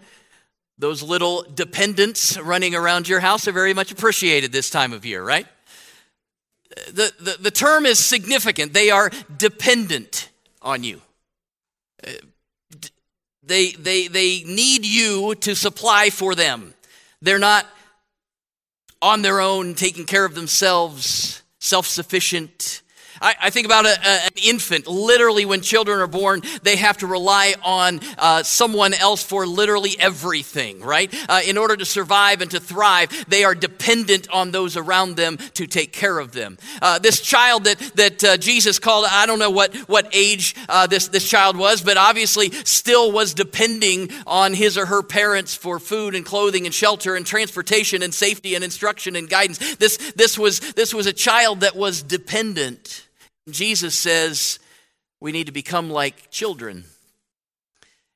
those 0.78 1.04
little 1.04 1.44
dependents 1.54 2.38
running 2.40 2.76
around 2.76 3.08
your 3.08 3.20
house 3.20 3.48
are 3.48 3.52
very 3.52 3.74
much 3.74 3.92
appreciated 3.92 4.52
this 4.52 4.70
time 4.70 4.94
of 4.94 5.06
year, 5.06 5.24
right? 5.24 5.48
The, 6.88 7.12
the, 7.20 7.38
the 7.40 7.52
term 7.52 7.86
is 7.86 8.00
significant. 8.00 8.74
They 8.74 8.90
are 8.90 9.12
dependent 9.38 10.30
on 10.62 10.84
you. 10.84 11.02
Uh, 12.06 12.12
they, 13.44 13.72
they, 13.72 14.08
they 14.08 14.44
need 14.44 14.86
you 14.86 15.36
to 15.36 15.56
supply 15.56 16.10
for 16.10 16.34
them. 16.34 16.74
They're 17.22 17.40
not 17.40 17.68
on 19.02 19.22
their 19.22 19.42
own, 19.42 19.76
taking 19.76 20.06
care 20.06 20.26
of 20.26 20.34
themselves, 20.34 21.44
self 21.60 21.86
sufficient. 21.86 22.82
I, 23.24 23.36
I 23.44 23.50
think 23.50 23.66
about 23.66 23.86
a, 23.86 23.98
a, 24.04 24.26
an 24.26 24.32
infant. 24.44 24.86
Literally, 24.86 25.46
when 25.46 25.62
children 25.62 26.00
are 26.00 26.08
born, 26.08 26.42
they 26.62 26.76
have 26.76 26.98
to 26.98 27.08
rely 27.08 27.56
on 27.64 28.02
uh, 28.18 28.44
someone 28.44 28.94
else 28.94 29.24
for 29.24 29.48
literally 29.48 29.96
everything, 29.98 30.82
right? 30.82 31.14
Uh, 31.30 31.42
in 31.46 31.58
order 31.58 31.78
to 31.78 31.86
survive 31.86 32.42
and 32.42 32.52
to 32.52 32.60
thrive, 32.60 33.10
they 33.30 33.46
are 33.46 33.56
dependent 33.56 34.30
on 34.30 34.52
those 34.52 34.76
around 34.76 35.16
them 35.16 35.38
to 35.54 35.66
take 35.66 35.94
care 35.94 36.20
of 36.20 36.34
them. 36.34 36.58
Uh, 36.82 37.00
this 37.00 37.22
child 37.22 37.64
that, 37.64 37.80
that 37.96 38.24
uh, 38.24 38.38
Jesus 38.38 38.78
called, 38.78 39.06
I 39.10 39.26
don't 39.26 39.40
know 39.40 39.50
what, 39.50 39.74
what 39.88 40.10
age 40.14 40.56
uh, 40.68 40.88
this, 40.88 41.08
this 41.08 41.28
child 41.28 41.56
was, 41.56 41.82
but 41.82 41.96
obviously 41.96 42.52
still 42.52 43.12
was 43.12 43.34
depending 43.34 44.12
on 44.28 44.54
his 44.54 44.78
or 44.78 44.86
her 44.86 45.02
parents 45.02 45.56
for 45.56 45.80
food 45.80 46.14
and 46.14 46.26
clothing 46.26 46.66
and 46.66 46.76
shelter 46.76 47.16
and 47.16 47.26
transportation 47.26 48.04
and 48.04 48.14
safety 48.14 48.56
and 48.56 48.66
instruction 48.66 49.16
and 49.16 49.30
guidance. 49.30 49.76
This, 49.76 50.12
this, 50.14 50.38
was, 50.38 50.60
this 50.74 50.94
was 50.94 51.06
a 51.06 51.14
child 51.14 51.62
that 51.62 51.76
was 51.78 52.04
dependent. 52.04 53.08
Jesus 53.50 53.96
says 53.96 54.60
we 55.20 55.32
need 55.32 55.48
to 55.48 55.52
become 55.52 55.90
like 55.90 56.30
children. 56.32 56.86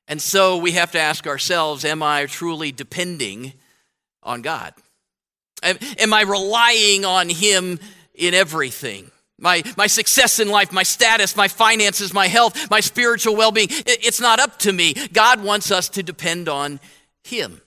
And 0.06 0.20
so 0.20 0.56
we 0.56 0.72
have 0.72 0.92
to 0.92 0.98
ask 0.98 1.26
ourselves 1.26 1.84
Am 1.84 2.02
I 2.02 2.26
truly 2.26 2.72
depending 2.72 3.52
on 4.22 4.42
God? 4.42 4.74
Am 5.62 6.14
I 6.14 6.22
relying 6.22 7.04
on 7.04 7.28
Him 7.28 7.78
in 8.14 8.34
everything? 8.34 9.10
My, 9.40 9.62
my 9.76 9.86
success 9.86 10.40
in 10.40 10.48
life, 10.48 10.72
my 10.72 10.82
status, 10.82 11.36
my 11.36 11.46
finances, 11.46 12.12
my 12.12 12.26
health, 12.26 12.70
my 12.70 12.80
spiritual 12.80 13.36
well 13.36 13.52
being. 13.52 13.68
It's 13.70 14.20
not 14.20 14.40
up 14.40 14.58
to 14.60 14.72
me. 14.72 14.94
God 15.12 15.44
wants 15.44 15.70
us 15.70 15.88
to 15.90 16.02
depend 16.02 16.48
on 16.48 16.80
Him. 17.22 17.60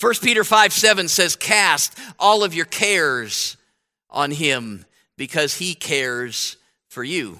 1 0.00 0.14
Peter 0.22 0.44
5 0.44 0.72
7 0.72 1.08
says, 1.08 1.34
Cast 1.34 1.98
all 2.18 2.44
of 2.44 2.54
your 2.54 2.66
cares 2.66 3.56
on 4.10 4.30
Him 4.30 4.84
because 5.16 5.56
He 5.56 5.74
cares 5.74 6.57
for 6.98 7.04
you. 7.04 7.38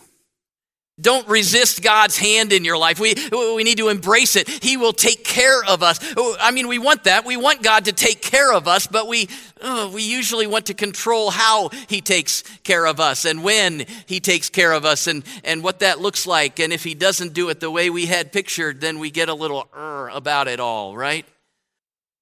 Don't 1.01 1.27
resist 1.27 1.83
God's 1.83 2.17
hand 2.17 2.53
in 2.53 2.65
your 2.65 2.79
life. 2.79 3.01
We, 3.01 3.17
we 3.33 3.65
need 3.65 3.79
to 3.79 3.89
embrace 3.89 4.37
it. 4.37 4.49
He 4.49 4.77
will 4.77 4.93
take 4.93 5.25
care 5.25 5.65
of 5.65 5.83
us. 5.83 5.99
I 6.17 6.53
mean, 6.53 6.69
we 6.69 6.79
want 6.79 7.03
that. 7.05 7.25
We 7.25 7.37
want 7.37 7.65
God 7.65 7.87
to 7.87 7.93
take 7.93 8.23
care 8.23 8.53
of 8.53 8.69
us, 8.69 8.87
but 8.87 9.09
we, 9.09 9.29
uh, 9.61 9.91
we 9.93 10.05
usually 10.05 10.47
want 10.47 10.67
to 10.67 10.75
control 10.75 11.31
how 11.33 11.71
He 11.89 12.01
takes 12.01 12.45
care 12.63 12.87
of 12.87 13.01
us 13.01 13.25
and 13.25 13.43
when 13.43 13.85
He 14.07 14.21
takes 14.21 14.49
care 14.49 14.73
of 14.73 14.85
us 14.85 15.09
and, 15.09 15.25
and 15.43 15.65
what 15.65 15.81
that 15.81 15.99
looks 15.99 16.25
like. 16.25 16.61
And 16.61 16.73
if 16.73 16.85
He 16.85 16.95
doesn't 16.95 17.33
do 17.33 17.49
it 17.49 17.59
the 17.59 17.69
way 17.69 17.91
we 17.91 18.07
had 18.07 18.31
pictured, 18.31 18.81
then 18.81 19.01
we 19.01 19.11
get 19.11 19.29
a 19.29 19.35
little 19.35 19.67
uh, 19.77 20.09
about 20.13 20.47
it 20.47 20.61
all, 20.61 20.97
right? 20.97 21.27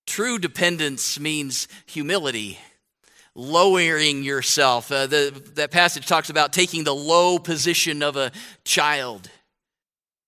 True 0.06 0.38
dependence 0.38 1.20
means 1.20 1.68
humility 1.84 2.58
lowering 3.36 4.24
yourself. 4.24 4.90
Uh, 4.90 5.06
the, 5.06 5.42
that 5.54 5.70
passage 5.70 6.06
talks 6.06 6.30
about 6.30 6.52
taking 6.52 6.82
the 6.82 6.94
low 6.94 7.38
position 7.38 8.02
of 8.02 8.16
a 8.16 8.32
child. 8.64 9.30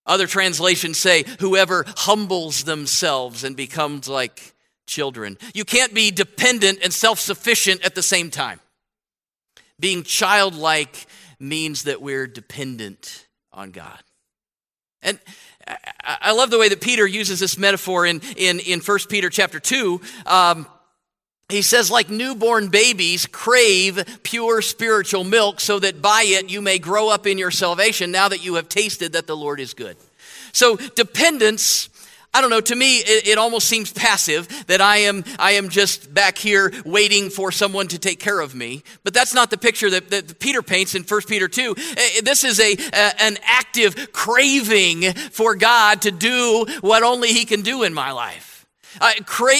Other 0.05 0.27
translations 0.27 0.97
say, 0.97 1.25
whoever 1.39 1.83
humbles 1.87 2.63
themselves 2.63 3.43
and 3.43 3.55
becomes 3.57 4.07
like 4.07 4.53
children. 4.87 5.37
You 5.53 5.65
can't 5.65 5.93
be 5.93 6.11
dependent 6.11 6.79
and 6.83 6.93
self 6.93 7.19
sufficient 7.19 7.83
at 7.83 7.95
the 7.95 8.03
same 8.03 8.31
time. 8.31 8.59
Being 9.79 10.03
childlike 10.03 11.07
means 11.39 11.83
that 11.83 12.01
we're 12.01 12.27
dependent 12.27 13.27
on 13.51 13.71
God. 13.71 13.99
And 15.01 15.19
I 16.03 16.31
love 16.31 16.49
the 16.49 16.59
way 16.59 16.69
that 16.69 16.81
Peter 16.81 17.07
uses 17.07 17.39
this 17.39 17.57
metaphor 17.57 18.05
in, 18.05 18.21
in, 18.35 18.59
in 18.59 18.81
1 18.81 18.99
Peter 19.09 19.29
chapter 19.29 19.59
2. 19.59 20.01
Um, 20.25 20.67
he 21.49 21.63
says, 21.63 21.89
like 21.89 22.09
newborn 22.09 22.69
babies, 22.69 23.25
crave 23.25 24.21
pure 24.21 24.61
spiritual 24.61 25.23
milk 25.23 25.59
so 25.59 25.79
that 25.79 26.01
by 26.01 26.23
it 26.25 26.49
you 26.49 26.61
may 26.61 26.77
grow 26.77 27.09
up 27.09 27.25
in 27.25 27.39
your 27.39 27.51
salvation 27.51 28.11
now 28.11 28.29
that 28.29 28.45
you 28.45 28.55
have 28.55 28.69
tasted 28.69 29.13
that 29.13 29.25
the 29.25 29.35
Lord 29.35 29.59
is 29.59 29.73
good. 29.73 29.97
So, 30.51 30.75
dependence, 30.75 31.89
I 32.33 32.41
don't 32.41 32.51
know, 32.51 32.61
to 32.61 32.75
me, 32.75 32.97
it, 32.99 33.27
it, 33.27 33.37
almost 33.39 33.67
seems 33.67 33.91
passive 33.91 34.47
that 34.67 34.81
I 34.81 34.97
am, 34.97 35.23
I 35.39 35.51
am 35.53 35.69
just 35.69 36.13
back 36.13 36.37
here 36.37 36.71
waiting 36.85 37.31
for 37.31 37.51
someone 37.51 37.87
to 37.87 37.97
take 37.97 38.19
care 38.19 38.39
of 38.39 38.53
me. 38.53 38.83
But 39.03 39.15
that's 39.15 39.33
not 39.33 39.49
the 39.49 39.57
picture 39.57 39.89
that, 39.89 40.11
that 40.11 40.39
Peter 40.39 40.61
paints 40.61 40.93
in 40.93 41.03
1 41.03 41.21
Peter 41.27 41.47
2. 41.47 41.75
Eh, 41.77 42.21
this 42.23 42.43
is 42.43 42.59
a, 42.59 42.73
a, 42.73 43.21
an 43.23 43.37
active 43.43 44.11
craving 44.11 45.13
for 45.13 45.55
God 45.55 46.03
to 46.03 46.11
do 46.11 46.65
what 46.81 47.01
only 47.01 47.29
He 47.29 47.45
can 47.45 47.61
do 47.61 47.81
in 47.81 47.93
my 47.93 48.11
life. 48.11 48.48
Uh, 48.99 49.11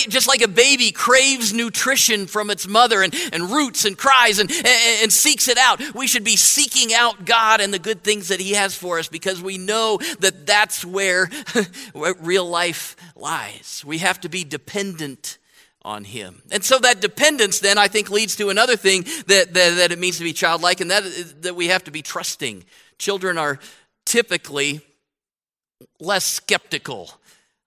just 0.08 0.28
like 0.28 0.42
a 0.42 0.48
baby 0.48 0.92
craves 0.92 1.54
nutrition 1.54 2.28
from 2.28 2.50
its 2.50 2.68
mother 2.68 3.04
and, 3.04 3.14
and 3.32 3.50
roots 3.50 3.86
and 3.86 3.98
cries 3.98 4.40
and, 4.40 4.50
and, 4.52 5.04
and 5.04 5.14
seeks 5.14 5.48
it 5.48 5.58
out, 5.58 5.82
we 5.94 6.08
should 6.08 6.24
be 6.24 6.36
seeking 6.36 6.94
out 6.94 7.26
God 7.26 7.62
and 7.62 7.74
the 7.74 7.80
good 7.80 8.04
things 8.04 8.30
that 8.30 8.40
He 8.40 8.54
has 8.54 8.76
for 8.76 9.00
us 9.00 9.08
because 9.08 9.42
we 9.42 9.58
know 9.58 9.98
that 10.20 10.46
that's 10.46 10.84
where, 10.84 11.30
where 11.94 12.14
real 12.20 12.46
life 12.46 12.96
lies. 13.16 13.84
We 13.86 14.00
have 14.00 14.20
to 14.22 14.30
be 14.30 14.44
dependent 14.44 15.38
on 15.84 16.04
Him. 16.04 16.42
And 16.52 16.64
so 16.64 16.80
that 16.80 17.02
dependence 17.02 17.60
then, 17.60 17.78
I 17.78 17.88
think, 17.88 18.10
leads 18.10 18.36
to 18.38 18.50
another 18.50 18.76
thing 18.76 19.04
that, 19.28 19.54
that, 19.54 19.76
that 19.76 19.92
it 19.92 20.00
means 20.00 20.18
to 20.18 20.24
be 20.24 20.34
childlike, 20.34 20.82
and 20.82 20.92
that 20.92 21.04
is 21.04 21.34
that 21.42 21.56
we 21.56 21.68
have 21.68 21.84
to 21.86 21.92
be 21.92 22.02
trusting. 22.02 22.64
Children 22.98 23.38
are 23.38 23.60
typically 24.06 24.82
less 26.00 26.26
skeptical 26.26 27.12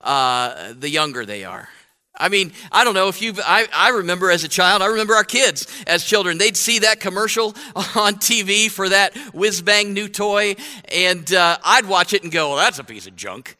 uh, 0.02 0.72
the 0.78 0.88
younger 0.88 1.24
they 1.24 1.44
are. 1.44 1.68
I 2.14 2.28
mean, 2.28 2.52
I 2.70 2.84
don't 2.84 2.94
know 2.94 3.08
if 3.08 3.22
you've, 3.22 3.40
I, 3.42 3.66
I 3.74 3.90
remember 3.90 4.30
as 4.30 4.44
a 4.44 4.48
child, 4.48 4.82
I 4.82 4.86
remember 4.86 5.14
our 5.14 5.24
kids 5.24 5.66
as 5.86 6.04
children. 6.04 6.38
They'd 6.38 6.56
see 6.56 6.80
that 6.80 7.00
commercial 7.00 7.48
on 7.76 8.16
TV 8.16 8.70
for 8.70 8.88
that 8.90 9.16
whiz 9.32 9.62
bang 9.62 9.92
new 9.92 10.08
toy, 10.08 10.56
and 10.92 11.32
uh, 11.32 11.56
I'd 11.64 11.86
watch 11.86 12.12
it 12.12 12.22
and 12.22 12.30
go, 12.30 12.50
well, 12.50 12.58
that's 12.58 12.78
a 12.78 12.84
piece 12.84 13.06
of 13.06 13.16
junk. 13.16 13.56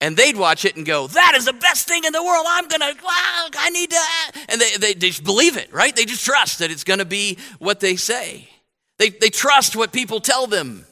And 0.00 0.16
they'd 0.16 0.36
watch 0.36 0.64
it 0.64 0.76
and 0.76 0.84
go, 0.84 1.06
that 1.06 1.34
is 1.36 1.44
the 1.44 1.52
best 1.52 1.86
thing 1.86 2.04
in 2.04 2.12
the 2.12 2.22
world. 2.22 2.44
I'm 2.48 2.68
going 2.68 2.80
to, 2.80 2.94
I 3.06 3.70
need 3.70 3.90
to. 3.90 3.96
And 4.48 4.60
they, 4.60 4.76
they, 4.76 4.94
they 4.94 5.08
just 5.08 5.24
believe 5.24 5.56
it, 5.56 5.72
right? 5.72 5.94
They 5.94 6.04
just 6.04 6.24
trust 6.24 6.58
that 6.58 6.70
it's 6.70 6.84
going 6.84 6.98
to 6.98 7.06
be 7.06 7.38
what 7.58 7.80
they 7.80 7.96
say. 7.96 8.48
They, 8.98 9.10
they 9.10 9.30
trust 9.30 9.76
what 9.76 9.92
people 9.92 10.20
tell 10.20 10.46
them. 10.46 10.84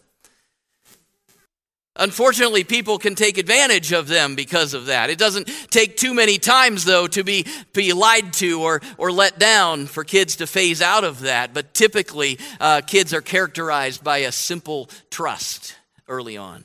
Unfortunately, 1.96 2.64
people 2.64 2.96
can 2.96 3.14
take 3.14 3.36
advantage 3.36 3.92
of 3.92 4.08
them 4.08 4.34
because 4.34 4.72
of 4.72 4.86
that. 4.86 5.10
It 5.10 5.18
doesn't 5.18 5.46
take 5.70 5.98
too 5.98 6.14
many 6.14 6.38
times, 6.38 6.84
though, 6.84 7.06
to 7.08 7.22
be, 7.22 7.44
be 7.74 7.92
lied 7.92 8.32
to 8.34 8.62
or, 8.62 8.80
or 8.96 9.12
let 9.12 9.38
down 9.38 9.86
for 9.86 10.02
kids 10.02 10.36
to 10.36 10.46
phase 10.46 10.80
out 10.80 11.04
of 11.04 11.20
that. 11.20 11.52
But 11.52 11.74
typically, 11.74 12.38
uh, 12.58 12.80
kids 12.80 13.12
are 13.12 13.20
characterized 13.20 14.02
by 14.02 14.18
a 14.18 14.32
simple 14.32 14.88
trust 15.10 15.76
early 16.08 16.38
on. 16.38 16.64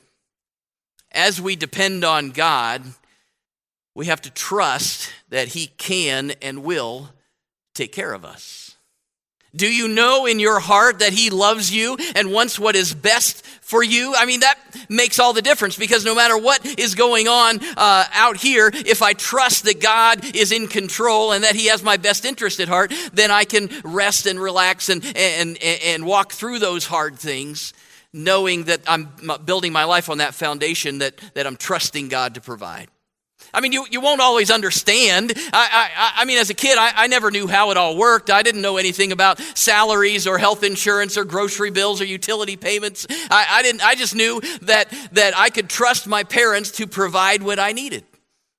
As 1.12 1.42
we 1.42 1.56
depend 1.56 2.04
on 2.04 2.30
God, 2.30 2.82
we 3.94 4.06
have 4.06 4.22
to 4.22 4.30
trust 4.30 5.10
that 5.28 5.48
He 5.48 5.66
can 5.66 6.32
and 6.40 6.64
will 6.64 7.10
take 7.74 7.92
care 7.92 8.14
of 8.14 8.24
us. 8.24 8.67
Do 9.58 9.66
you 9.66 9.88
know 9.88 10.24
in 10.24 10.38
your 10.38 10.60
heart 10.60 11.00
that 11.00 11.12
He 11.12 11.30
loves 11.30 11.74
you 11.74 11.98
and 12.14 12.32
wants 12.32 12.60
what 12.60 12.76
is 12.76 12.94
best 12.94 13.44
for 13.44 13.82
you? 13.82 14.14
I 14.16 14.24
mean, 14.24 14.40
that 14.40 14.56
makes 14.88 15.18
all 15.18 15.32
the 15.32 15.42
difference 15.42 15.76
because 15.76 16.04
no 16.04 16.14
matter 16.14 16.38
what 16.38 16.64
is 16.78 16.94
going 16.94 17.26
on 17.26 17.58
uh, 17.76 18.04
out 18.12 18.36
here, 18.36 18.70
if 18.72 19.02
I 19.02 19.14
trust 19.14 19.64
that 19.64 19.80
God 19.80 20.36
is 20.36 20.52
in 20.52 20.68
control 20.68 21.32
and 21.32 21.42
that 21.42 21.56
He 21.56 21.66
has 21.66 21.82
my 21.82 21.96
best 21.96 22.24
interest 22.24 22.60
at 22.60 22.68
heart, 22.68 22.92
then 23.12 23.32
I 23.32 23.42
can 23.42 23.68
rest 23.82 24.26
and 24.26 24.38
relax 24.38 24.88
and, 24.88 25.04
and, 25.16 25.58
and 25.60 26.06
walk 26.06 26.32
through 26.32 26.60
those 26.60 26.86
hard 26.86 27.18
things, 27.18 27.72
knowing 28.12 28.64
that 28.64 28.82
I'm 28.86 29.10
building 29.44 29.72
my 29.72 29.84
life 29.84 30.08
on 30.08 30.18
that 30.18 30.34
foundation 30.34 30.98
that, 30.98 31.16
that 31.34 31.48
I'm 31.48 31.56
trusting 31.56 32.08
God 32.08 32.34
to 32.34 32.40
provide. 32.40 32.88
I 33.52 33.60
mean, 33.60 33.72
you, 33.72 33.86
you 33.90 34.00
won't 34.00 34.20
always 34.20 34.50
understand. 34.50 35.32
I, 35.36 35.90
I, 35.96 36.22
I 36.22 36.24
mean, 36.24 36.38
as 36.38 36.50
a 36.50 36.54
kid, 36.54 36.76
I, 36.78 36.92
I 36.94 37.06
never 37.06 37.30
knew 37.30 37.46
how 37.46 37.70
it 37.70 37.76
all 37.76 37.96
worked. 37.96 38.30
I 38.30 38.42
didn't 38.42 38.60
know 38.60 38.76
anything 38.76 39.12
about 39.12 39.40
salaries 39.56 40.26
or 40.26 40.38
health 40.38 40.62
insurance 40.62 41.16
or 41.16 41.24
grocery 41.24 41.70
bills 41.70 42.00
or 42.00 42.04
utility 42.04 42.56
payments. 42.56 43.06
I, 43.30 43.46
I, 43.50 43.62
didn't, 43.62 43.82
I 43.82 43.94
just 43.94 44.14
knew 44.14 44.40
that, 44.62 44.92
that 45.12 45.36
I 45.36 45.50
could 45.50 45.68
trust 45.68 46.06
my 46.06 46.24
parents 46.24 46.72
to 46.72 46.86
provide 46.86 47.42
what 47.42 47.58
I 47.58 47.72
needed. 47.72 48.04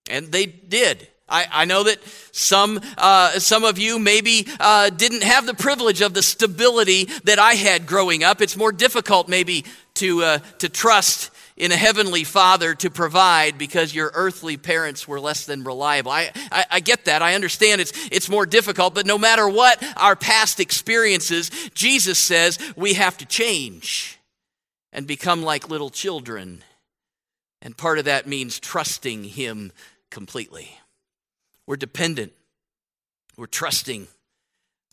And 0.09 0.31
they 0.31 0.45
did. 0.45 1.07
I, 1.29 1.45
I 1.51 1.65
know 1.65 1.83
that 1.83 1.99
some, 2.31 2.81
uh, 2.97 3.39
some 3.39 3.63
of 3.63 3.77
you 3.77 3.99
maybe 3.99 4.47
uh, 4.59 4.89
didn't 4.89 5.23
have 5.23 5.45
the 5.45 5.53
privilege 5.53 6.01
of 6.01 6.13
the 6.13 6.23
stability 6.23 7.05
that 7.25 7.37
I 7.39 7.53
had 7.53 7.85
growing 7.85 8.23
up. 8.23 8.41
It's 8.41 8.57
more 8.57 8.71
difficult, 8.71 9.29
maybe, 9.29 9.65
to, 9.95 10.23
uh, 10.23 10.37
to 10.57 10.69
trust 10.69 11.29
in 11.59 11.73
a 11.73 11.77
heavenly 11.77 12.23
father 12.23 12.73
to 12.73 12.89
provide 12.89 13.57
because 13.57 13.93
your 13.93 14.11
earthly 14.15 14.55
parents 14.55 15.07
were 15.07 15.19
less 15.19 15.45
than 15.45 15.65
reliable. 15.65 16.11
I, 16.11 16.31
I, 16.51 16.65
I, 16.71 16.79
get 16.79 17.05
that. 17.05 17.21
I 17.21 17.35
understand 17.35 17.81
it's, 17.81 17.91
it's 18.11 18.29
more 18.29 18.45
difficult, 18.45 18.95
but 18.95 19.05
no 19.05 19.17
matter 19.17 19.47
what 19.47 19.83
our 19.97 20.15
past 20.15 20.61
experiences, 20.61 21.51
Jesus 21.73 22.17
says 22.17 22.57
we 22.77 22.93
have 22.93 23.17
to 23.17 23.25
change 23.25 24.17
and 24.93 25.05
become 25.05 25.43
like 25.43 25.69
little 25.69 25.89
children. 25.89 26.63
And 27.61 27.75
part 27.75 27.99
of 27.99 28.05
that 28.05 28.25
means 28.25 28.57
trusting 28.57 29.25
Him 29.25 29.73
completely. 30.09 30.71
We're 31.67 31.75
dependent, 31.75 32.31
we're 33.37 33.47
trusting. 33.47 34.07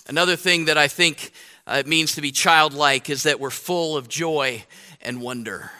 Another 0.09 0.37
thing 0.37 0.66
that 0.66 0.79
I 0.79 0.88
think 0.88 1.31
uh, 1.66 1.76
it 1.81 1.87
means 1.87 2.14
to 2.14 2.20
be 2.20 2.31
childlike 2.33 3.09
is 3.09 3.22
that 3.22 3.40
we're 3.40 3.50
full 3.50 3.96
of 3.96 4.09
joy 4.09 4.64
and 5.00 5.20
wonder. 5.20 5.70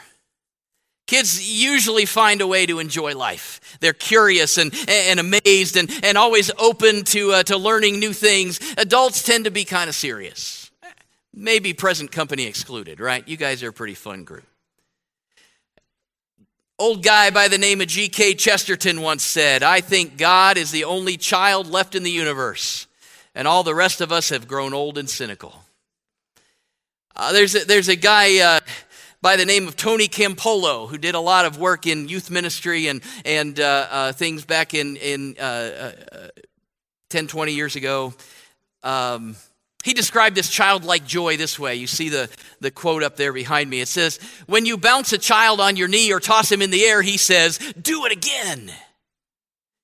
Kids 1.07 1.49
usually 1.49 2.05
find 2.05 2.41
a 2.41 2.47
way 2.47 2.67
to 2.67 2.81
enjoy 2.81 3.15
life. 3.15 3.79
They're 3.81 3.93
curious 3.93 4.59
and, 4.59 4.75
and 4.89 5.21
amazed 5.21 5.77
and, 5.77 5.89
and 6.03 6.19
always 6.19 6.51
open 6.59 7.05
to, 7.05 7.33
uh, 7.33 7.43
to 7.45 7.57
learning 7.57 8.01
new 8.01 8.13
things. 8.13 8.59
Adults 8.77 9.23
tend 9.23 9.45
to 9.45 9.53
be 9.53 9.65
kind 9.65 9.89
of 9.89 9.95
serious. 9.95 10.71
Maybe 11.33 11.73
present 11.75 12.11
company 12.11 12.47
excluded, 12.47 12.99
right? 12.99 13.27
You 13.29 13.37
guys 13.37 13.63
are 13.63 13.69
a 13.69 13.73
pretty 13.73 13.95
fun 13.95 14.25
group. 14.25 14.47
Old 16.79 17.03
guy 17.03 17.31
by 17.31 17.49
the 17.49 17.57
name 17.57 17.81
of 17.81 17.87
G.K. 17.87 18.35
Chesterton 18.35 19.01
once 19.01 19.23
said, 19.23 19.63
I 19.63 19.81
think 19.81 20.19
God 20.19 20.59
is 20.59 20.73
the 20.73 20.85
only 20.85 21.17
child 21.17 21.71
left 21.71 21.95
in 21.95 22.03
the 22.03 22.11
universe, 22.11 22.87
and 23.35 23.47
all 23.47 23.63
the 23.63 23.75
rest 23.75 24.01
of 24.01 24.13
us 24.13 24.31
have 24.31 24.49
grown 24.49 24.75
old 24.75 24.99
and 24.99 25.09
cynical. 25.09 25.63
Uh, 27.15 27.33
there's, 27.33 27.55
a, 27.55 27.65
there's 27.65 27.89
a 27.89 27.97
guy. 27.97 28.41
Uh, 28.41 28.61
by 29.27 29.35
the 29.35 29.45
name 29.45 29.67
of 29.67 29.75
Tony 29.75 30.07
Campolo, 30.07 30.89
who 30.89 30.99
did 30.99 31.17
a 31.17 31.21
lot 31.21 31.47
of 31.47 31.59
work 31.59 31.89
in 31.89 32.09
youth 32.09 32.31
ministry 32.31 32.87
and, 32.87 33.03
and 33.25 33.59
uh, 33.59 33.89
uh, 33.91 34.13
things 34.13 34.45
back 34.45 34.73
in, 34.73 34.95
in 34.95 35.35
uh, 35.41 35.43
uh 36.13 36.29
10, 37.11 37.27
20 37.27 37.53
years 37.53 37.75
ago. 37.75 38.15
Um, 38.85 39.35
he 39.83 39.95
described 39.95 40.37
this 40.37 40.49
childlike 40.49 41.05
joy 41.05 41.37
this 41.37 41.59
way. 41.59 41.75
You 41.75 41.89
see 41.89 42.09
the, 42.09 42.31
the 42.61 42.71
quote 42.71 43.03
up 43.03 43.17
there 43.17 43.33
behind 43.33 43.69
me. 43.69 43.81
It 43.81 43.89
says, 43.89 44.21
When 44.47 44.65
you 44.65 44.79
bounce 44.79 45.13
a 45.13 45.19
child 45.19 45.61
on 45.61 45.75
your 45.75 45.89
knee 45.89 46.13
or 46.13 46.21
toss 46.21 46.53
him 46.53 46.63
in 46.63 46.71
the 46.71 46.85
air, 46.85 47.03
he 47.03 47.17
says, 47.17 47.59
Do 47.83 48.07
it 48.07 48.13
again. 48.13 48.71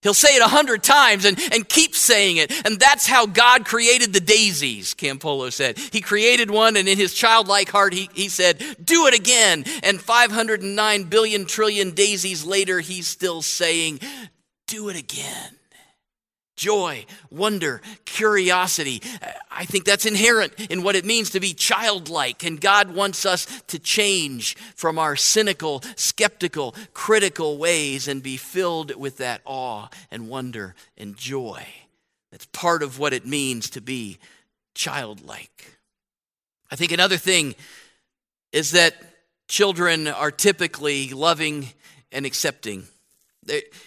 He'll 0.02 0.14
say 0.14 0.34
it 0.36 0.42
a 0.42 0.48
hundred 0.48 0.82
times 0.82 1.24
and, 1.24 1.38
and 1.52 1.68
keep 1.68 1.94
saying 1.94 2.38
it. 2.38 2.52
And 2.66 2.78
that's 2.78 3.06
how 3.06 3.26
God 3.26 3.64
created 3.64 4.12
the 4.12 4.20
daisies, 4.20 4.94
Campolo 4.94 5.52
said. 5.52 5.78
He 5.78 6.00
created 6.00 6.50
one, 6.50 6.76
and 6.76 6.88
in 6.88 6.98
his 6.98 7.14
childlike 7.14 7.70
heart, 7.70 7.94
he, 7.94 8.10
he 8.12 8.28
said, 8.28 8.58
Do 8.82 9.06
it 9.06 9.14
again. 9.14 9.64
And 9.82 10.00
509 10.00 11.04
billion 11.04 11.46
trillion 11.46 11.92
daisies 11.92 12.44
later, 12.44 12.80
he's 12.80 13.06
still 13.06 13.42
saying, 13.42 14.00
Do 14.66 14.88
it 14.88 14.96
again 14.96 15.56
joy, 16.56 17.06
wonder, 17.30 17.80
curiosity. 18.04 19.02
I 19.50 19.64
think 19.64 19.84
that's 19.84 20.06
inherent 20.06 20.52
in 20.70 20.82
what 20.82 20.96
it 20.96 21.04
means 21.04 21.30
to 21.30 21.40
be 21.40 21.54
childlike. 21.54 22.44
And 22.44 22.60
God 22.60 22.94
wants 22.94 23.26
us 23.26 23.46
to 23.68 23.78
change 23.78 24.56
from 24.74 24.98
our 24.98 25.16
cynical, 25.16 25.82
skeptical, 25.96 26.74
critical 26.92 27.58
ways 27.58 28.08
and 28.08 28.22
be 28.22 28.36
filled 28.36 28.94
with 28.96 29.18
that 29.18 29.40
awe 29.44 29.88
and 30.10 30.28
wonder 30.28 30.74
and 30.96 31.16
joy. 31.16 31.66
That's 32.30 32.46
part 32.46 32.82
of 32.82 32.98
what 32.98 33.12
it 33.12 33.26
means 33.26 33.70
to 33.70 33.80
be 33.80 34.18
childlike. 34.74 35.78
I 36.70 36.76
think 36.76 36.92
another 36.92 37.18
thing 37.18 37.54
is 38.52 38.70
that 38.70 38.94
children 39.48 40.08
are 40.08 40.30
typically 40.30 41.10
loving 41.10 41.68
and 42.10 42.24
accepting. 42.24 42.84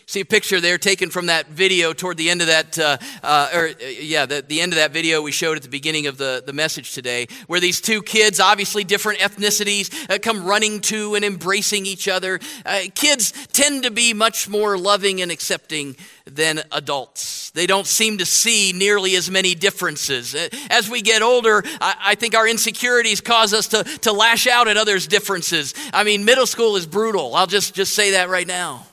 See 0.06 0.20
a 0.20 0.26
picture 0.26 0.60
there 0.60 0.78
taken 0.78 1.10
from 1.10 1.28
that 1.28 1.48
video 1.48 1.94
toward 1.94 2.18
the 2.18 2.30
end 2.30 2.41
of 2.41 2.48
that, 2.48 2.78
uh, 2.78 2.98
uh, 3.24 3.50
or 3.54 3.68
uh, 3.68 3.86
yeah, 3.86 4.26
the, 4.26 4.44
the 4.46 4.60
end 4.60 4.74
of 4.74 4.78
that 4.78 4.91
video 4.91 5.22
we 5.22 5.32
showed 5.32 5.56
at 5.56 5.63
the 5.63 5.70
beginning 5.70 6.08
of 6.08 6.18
the, 6.18 6.44
the 6.46 6.52
message 6.52 6.91
today, 6.94 7.28
where 7.48 7.62
these 7.62 7.80
two 7.80 8.02
kids, 8.02 8.41
obviously 8.41 8.84
different 8.84 9.20
ethnicities, 9.20 10.10
uh, 10.10 10.20
come 10.20 10.46
running 10.46 10.82
to 10.82 11.15
and 11.15 11.24
embracing 11.24 11.86
each 11.86 12.10
other. 12.10 12.41
Uh, 12.65 12.82
kids 12.96 13.32
tend 13.54 13.84
to 13.84 13.91
be 13.91 14.13
much 14.13 14.50
more 14.50 14.78
loving 14.78 15.22
and 15.22 15.32
accepting 15.32 15.96
than 16.26 16.62
adults. 16.74 17.52
They 17.52 17.65
don't 17.65 17.88
seem 17.88 18.18
to 18.18 18.26
see 18.26 18.74
nearly 18.74 19.15
as 19.15 19.32
many 19.32 19.56
differences. 19.56 20.36
Uh, 20.36 20.50
as 20.70 20.89
we 20.89 21.02
get 21.02 21.22
older, 21.22 21.63
I, 21.80 21.96
I 22.02 22.15
think 22.15 22.36
our 22.36 22.46
insecurities 22.46 23.22
cause 23.22 23.54
us 23.54 23.70
to, 23.70 23.86
to 23.86 24.12
lash 24.12 24.48
out 24.48 24.68
at 24.68 24.76
others' 24.76 25.08
differences. 25.08 25.74
I 25.94 26.04
mean, 26.04 26.26
middle 26.26 26.46
school 26.46 26.76
is 26.76 26.86
brutal. 26.86 27.36
I'll 27.36 27.48
just, 27.48 27.74
just 27.74 27.94
say 27.94 28.12
that 28.12 28.28
right 28.28 28.46
now. 28.46 28.86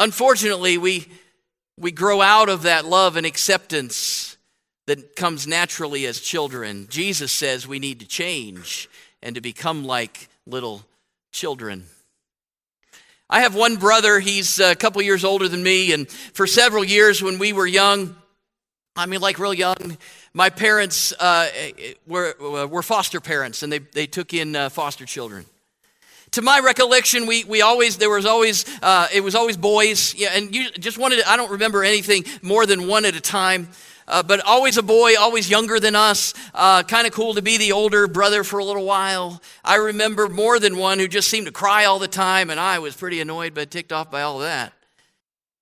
Unfortunately, 0.00 0.78
we, 0.78 1.06
we 1.76 1.92
grow 1.92 2.22
out 2.22 2.48
of 2.48 2.62
that 2.62 2.86
love 2.86 3.16
and 3.16 3.26
acceptance 3.26 4.38
that 4.86 5.14
comes 5.14 5.46
naturally 5.46 6.06
as 6.06 6.18
children. 6.20 6.86
Jesus 6.88 7.30
says 7.30 7.68
we 7.68 7.78
need 7.78 8.00
to 8.00 8.06
change 8.06 8.88
and 9.22 9.34
to 9.34 9.42
become 9.42 9.84
like 9.84 10.30
little 10.46 10.82
children. 11.32 11.84
I 13.28 13.42
have 13.42 13.54
one 13.54 13.76
brother, 13.76 14.20
he's 14.20 14.58
a 14.58 14.74
couple 14.74 15.02
years 15.02 15.22
older 15.22 15.48
than 15.48 15.62
me, 15.62 15.92
and 15.92 16.08
for 16.08 16.46
several 16.46 16.82
years 16.82 17.22
when 17.22 17.38
we 17.38 17.52
were 17.52 17.66
young, 17.66 18.16
I 18.96 19.04
mean, 19.04 19.20
like 19.20 19.38
real 19.38 19.52
young, 19.52 19.98
my 20.32 20.48
parents 20.48 21.12
uh, 21.20 21.46
were, 22.06 22.34
were 22.40 22.82
foster 22.82 23.20
parents 23.20 23.62
and 23.62 23.70
they, 23.70 23.80
they 23.80 24.06
took 24.06 24.32
in 24.32 24.56
uh, 24.56 24.70
foster 24.70 25.04
children. 25.04 25.44
To 26.32 26.42
my 26.42 26.60
recollection, 26.60 27.26
we, 27.26 27.44
we 27.44 27.60
always, 27.60 27.96
there 27.96 28.10
was 28.10 28.24
always, 28.24 28.64
uh, 28.82 29.08
it 29.12 29.20
was 29.20 29.34
always 29.34 29.56
boys, 29.56 30.14
yeah, 30.14 30.30
and 30.32 30.54
you 30.54 30.70
just 30.70 30.96
wanted, 30.96 31.16
to, 31.16 31.28
I 31.28 31.36
don't 31.36 31.50
remember 31.50 31.82
anything 31.82 32.24
more 32.40 32.66
than 32.66 32.86
one 32.86 33.04
at 33.04 33.16
a 33.16 33.20
time. 33.20 33.68
Uh, 34.06 34.24
but 34.24 34.40
always 34.44 34.76
a 34.76 34.82
boy, 34.82 35.14
always 35.16 35.48
younger 35.48 35.78
than 35.78 35.94
us. 35.94 36.34
Uh, 36.52 36.82
kind 36.82 37.06
of 37.06 37.12
cool 37.12 37.34
to 37.34 37.42
be 37.42 37.58
the 37.58 37.70
older 37.70 38.08
brother 38.08 38.42
for 38.42 38.58
a 38.58 38.64
little 38.64 38.84
while. 38.84 39.40
I 39.64 39.76
remember 39.76 40.28
more 40.28 40.58
than 40.58 40.76
one 40.76 40.98
who 40.98 41.06
just 41.06 41.28
seemed 41.28 41.46
to 41.46 41.52
cry 41.52 41.84
all 41.84 42.00
the 42.00 42.08
time, 42.08 42.50
and 42.50 42.58
I 42.58 42.80
was 42.80 42.96
pretty 42.96 43.20
annoyed 43.20 43.54
but 43.54 43.70
ticked 43.70 43.92
off 43.92 44.10
by 44.10 44.22
all 44.22 44.40
that. 44.40 44.72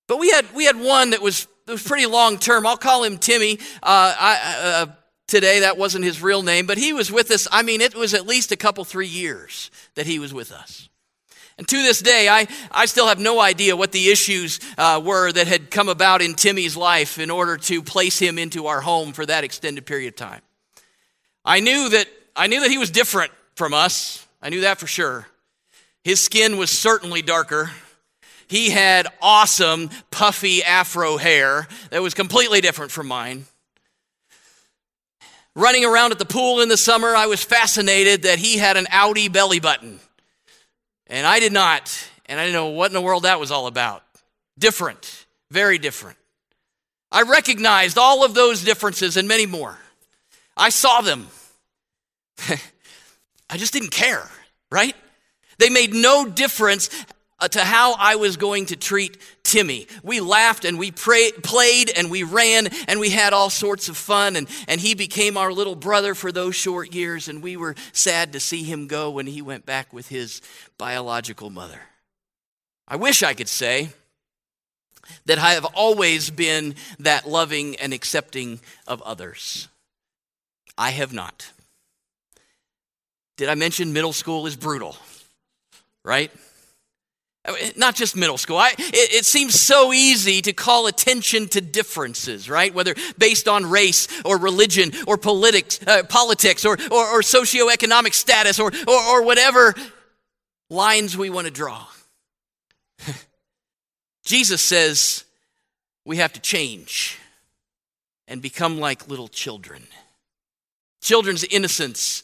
But 0.07 0.18
we 0.18 0.31
had 0.31 0.46
we 0.54 0.64
had 0.64 0.81
one 0.81 1.11
that 1.11 1.20
was 1.20 1.46
that 1.66 1.72
was 1.72 1.83
pretty 1.83 2.07
long 2.07 2.38
term. 2.38 2.66
I'll 2.66 2.78
call 2.78 3.04
him 3.04 3.18
Timmy. 3.18 3.59
Uh, 3.83 4.14
I, 4.18 4.57
uh, 4.62 4.87
today 5.28 5.60
that 5.60 5.78
wasn't 5.78 6.04
his 6.04 6.20
real 6.20 6.42
name, 6.42 6.66
but 6.66 6.78
he 6.78 6.92
was 6.92 7.12
with 7.12 7.30
us. 7.30 7.46
I 7.52 7.62
mean, 7.62 7.80
it 7.80 7.94
was 7.94 8.14
at 8.14 8.26
least 8.26 8.50
a 8.50 8.56
couple 8.56 8.84
three 8.84 9.06
years 9.06 9.70
that 9.94 10.06
he 10.06 10.18
was 10.18 10.34
with 10.34 10.50
us. 10.50 10.88
And 11.58 11.66
to 11.66 11.76
this 11.82 12.00
day, 12.00 12.28
I, 12.28 12.46
I 12.70 12.86
still 12.86 13.08
have 13.08 13.18
no 13.18 13.40
idea 13.40 13.76
what 13.76 13.90
the 13.90 14.10
issues 14.10 14.60
uh, 14.78 15.00
were 15.04 15.30
that 15.32 15.48
had 15.48 15.70
come 15.70 15.88
about 15.88 16.22
in 16.22 16.34
Timmy's 16.34 16.76
life 16.76 17.18
in 17.18 17.30
order 17.30 17.56
to 17.56 17.82
place 17.82 18.18
him 18.18 18.38
into 18.38 18.66
our 18.66 18.80
home 18.80 19.12
for 19.12 19.26
that 19.26 19.44
extended 19.44 19.84
period 19.84 20.08
of 20.08 20.16
time. 20.16 20.40
I 21.44 21.60
knew 21.60 21.88
that, 21.88 22.06
I 22.36 22.46
knew 22.46 22.60
that 22.60 22.70
he 22.70 22.78
was 22.78 22.90
different 22.90 23.32
from 23.56 23.74
us. 23.74 24.24
I 24.40 24.50
knew 24.50 24.60
that 24.62 24.78
for 24.78 24.86
sure. 24.86 25.26
His 26.04 26.20
skin 26.20 26.58
was 26.58 26.70
certainly 26.70 27.22
darker. 27.22 27.70
He 28.46 28.70
had 28.70 29.08
awesome, 29.20 29.90
puffy 30.12 30.62
afro 30.62 31.16
hair 31.16 31.66
that 31.90 32.02
was 32.02 32.14
completely 32.14 32.60
different 32.60 32.92
from 32.92 33.08
mine. 33.08 33.46
Running 35.58 35.84
around 35.84 36.12
at 36.12 36.20
the 36.20 36.24
pool 36.24 36.60
in 36.60 36.68
the 36.68 36.76
summer, 36.76 37.16
I 37.16 37.26
was 37.26 37.42
fascinated 37.42 38.22
that 38.22 38.38
he 38.38 38.58
had 38.58 38.76
an 38.76 38.84
outie 38.84 39.30
belly 39.30 39.58
button. 39.58 39.98
And 41.08 41.26
I 41.26 41.40
did 41.40 41.52
not. 41.52 42.08
And 42.26 42.38
I 42.38 42.44
didn't 42.44 42.54
know 42.54 42.68
what 42.68 42.86
in 42.86 42.94
the 42.94 43.00
world 43.00 43.24
that 43.24 43.40
was 43.40 43.50
all 43.50 43.66
about. 43.66 44.04
Different, 44.56 45.26
very 45.50 45.78
different. 45.78 46.16
I 47.10 47.22
recognized 47.22 47.98
all 47.98 48.24
of 48.24 48.34
those 48.34 48.62
differences 48.62 49.16
and 49.16 49.26
many 49.26 49.46
more. 49.46 49.76
I 50.56 50.68
saw 50.68 51.00
them. 51.00 51.26
I 53.50 53.56
just 53.56 53.72
didn't 53.72 53.90
care, 53.90 54.30
right? 54.70 54.94
They 55.58 55.70
made 55.70 55.92
no 55.92 56.24
difference 56.24 56.88
Uh, 57.40 57.46
to 57.46 57.61
how 57.61 57.94
I 57.94 58.16
was 58.16 58.37
going 58.37 58.66
to 58.66 58.77
treat 58.77 59.16
Timmy. 59.44 59.87
We 60.03 60.18
laughed 60.20 60.64
and 60.64 60.77
we 60.77 60.90
pray, 60.90 61.31
played 61.31 61.88
and 61.96 62.11
we 62.11 62.24
ran 62.24 62.66
and 62.88 62.98
we 62.98 63.11
had 63.11 63.33
all 63.33 63.48
sorts 63.48 63.88
of 63.88 63.96
fun. 63.96 64.35
And, 64.35 64.48
and 64.66 64.81
he 64.81 64.94
became 64.94 65.37
our 65.37 65.53
little 65.53 65.77
brother 65.77 66.16
for 66.16 66.33
those 66.33 66.57
short 66.57 66.92
years. 66.92 67.29
And 67.29 67.40
we 67.40 67.57
were 67.57 67.77
sad 67.92 68.33
to 68.33 68.40
see 68.40 68.64
him 68.64 68.88
go 68.88 69.11
when 69.11 69.29
he 69.29 69.40
went 69.40 69.64
back 69.64 69.92
with 69.92 70.09
his 70.09 70.42
biological 70.79 71.48
mother. 71.48 71.81
I 72.88 72.96
wish 72.96 73.22
I 73.22 73.35
could 73.35 73.48
say 73.48 73.90
that 75.27 75.38
I 75.38 75.53
have 75.53 75.64
always 75.66 76.31
been 76.31 76.74
that 76.98 77.29
loving 77.29 77.77
and 77.77 77.92
accepting 77.92 78.61
of 78.87 79.01
others. 79.03 79.68
I 80.77 80.90
have 80.90 81.12
not. 81.12 81.53
Did 83.37 83.48
I 83.48 83.55
mention 83.55 83.92
middle 83.92 84.12
school 84.12 84.46
is 84.46 84.57
brutal? 84.57 84.96
Right? 86.05 86.33
Not 87.77 87.94
just 87.94 88.16
middle 88.16 88.38
school. 88.38 88.59
I, 88.59 88.74
it, 88.79 89.12
it, 89.14 89.24
seems 89.24 89.59
so 89.59 89.92
easy 89.92 90.42
to 90.42 90.53
call 90.53 90.87
attention 90.87 91.48
to 91.48 91.61
differences, 91.61 92.51
right? 92.51 92.74
Whether 92.74 92.94
based 93.16 93.48
on 93.48 93.66
race 93.66 94.09
or 94.24 94.38
religion 94.38 94.92
or 95.07 95.16
politics, 95.16 95.81
uh, 95.87 96.03
politics 96.03 96.64
or, 96.64 96.74
or, 96.90 97.07
or 97.07 97.20
socioeconomic 97.20 98.12
status 98.12 98.59
or, 98.59 98.72
or, 98.87 98.94
or 98.94 99.22
whatever 99.22 99.74
lines 100.68 101.16
we 101.16 101.31
want 101.31 101.46
to 101.46 101.53
draw. 101.53 101.87
Jesus 104.24 104.61
says 104.61 105.24
we 106.05 106.18
have 106.18 106.33
to 106.35 106.40
change 106.40 107.18
and 108.27 108.42
become 108.42 108.79
like 108.79 109.09
little 109.09 109.29
children. 109.29 109.83
Children's 111.01 111.44
innocence 111.44 112.22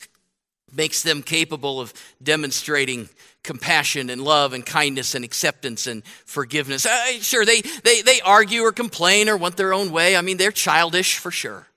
makes 0.76 1.02
them 1.02 1.22
capable 1.22 1.80
of 1.80 1.92
demonstrating 2.22 3.08
compassion 3.42 4.10
and 4.10 4.22
love 4.22 4.52
and 4.52 4.64
kindness 4.64 5.14
and 5.14 5.24
acceptance 5.24 5.86
and 5.86 6.04
forgiveness. 6.24 6.86
Uh, 6.86 7.06
sure, 7.20 7.44
they, 7.44 7.60
they, 7.60 8.02
they 8.02 8.20
argue 8.22 8.62
or 8.62 8.72
complain 8.72 9.28
or 9.28 9.36
want 9.36 9.56
their 9.56 9.74
own 9.74 9.92
way. 9.92 10.16
I 10.16 10.22
mean, 10.22 10.38
they're 10.38 10.50
childish 10.50 11.18
for 11.18 11.30
sure. 11.30 11.68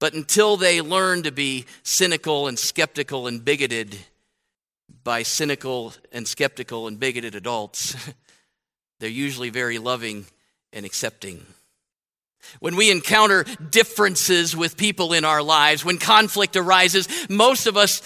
But 0.00 0.14
until 0.14 0.56
they 0.56 0.80
learn 0.80 1.24
to 1.24 1.30
be 1.30 1.66
cynical 1.82 2.48
and 2.48 2.58
skeptical 2.58 3.26
and 3.26 3.44
bigoted 3.44 3.96
by 5.04 5.22
cynical 5.22 5.92
and 6.10 6.26
skeptical 6.26 6.88
and 6.88 6.98
bigoted 6.98 7.34
adults, 7.34 7.94
they're 9.00 9.10
usually 9.10 9.50
very 9.50 9.78
loving 9.78 10.24
and 10.72 10.86
accepting. 10.86 11.44
When 12.60 12.76
we 12.76 12.90
encounter 12.90 13.44
differences 13.70 14.56
with 14.56 14.76
people 14.76 15.12
in 15.12 15.24
our 15.24 15.42
lives, 15.42 15.84
when 15.84 15.98
conflict 15.98 16.56
arises, 16.56 17.08
most 17.28 17.66
of 17.66 17.76
us 17.76 18.02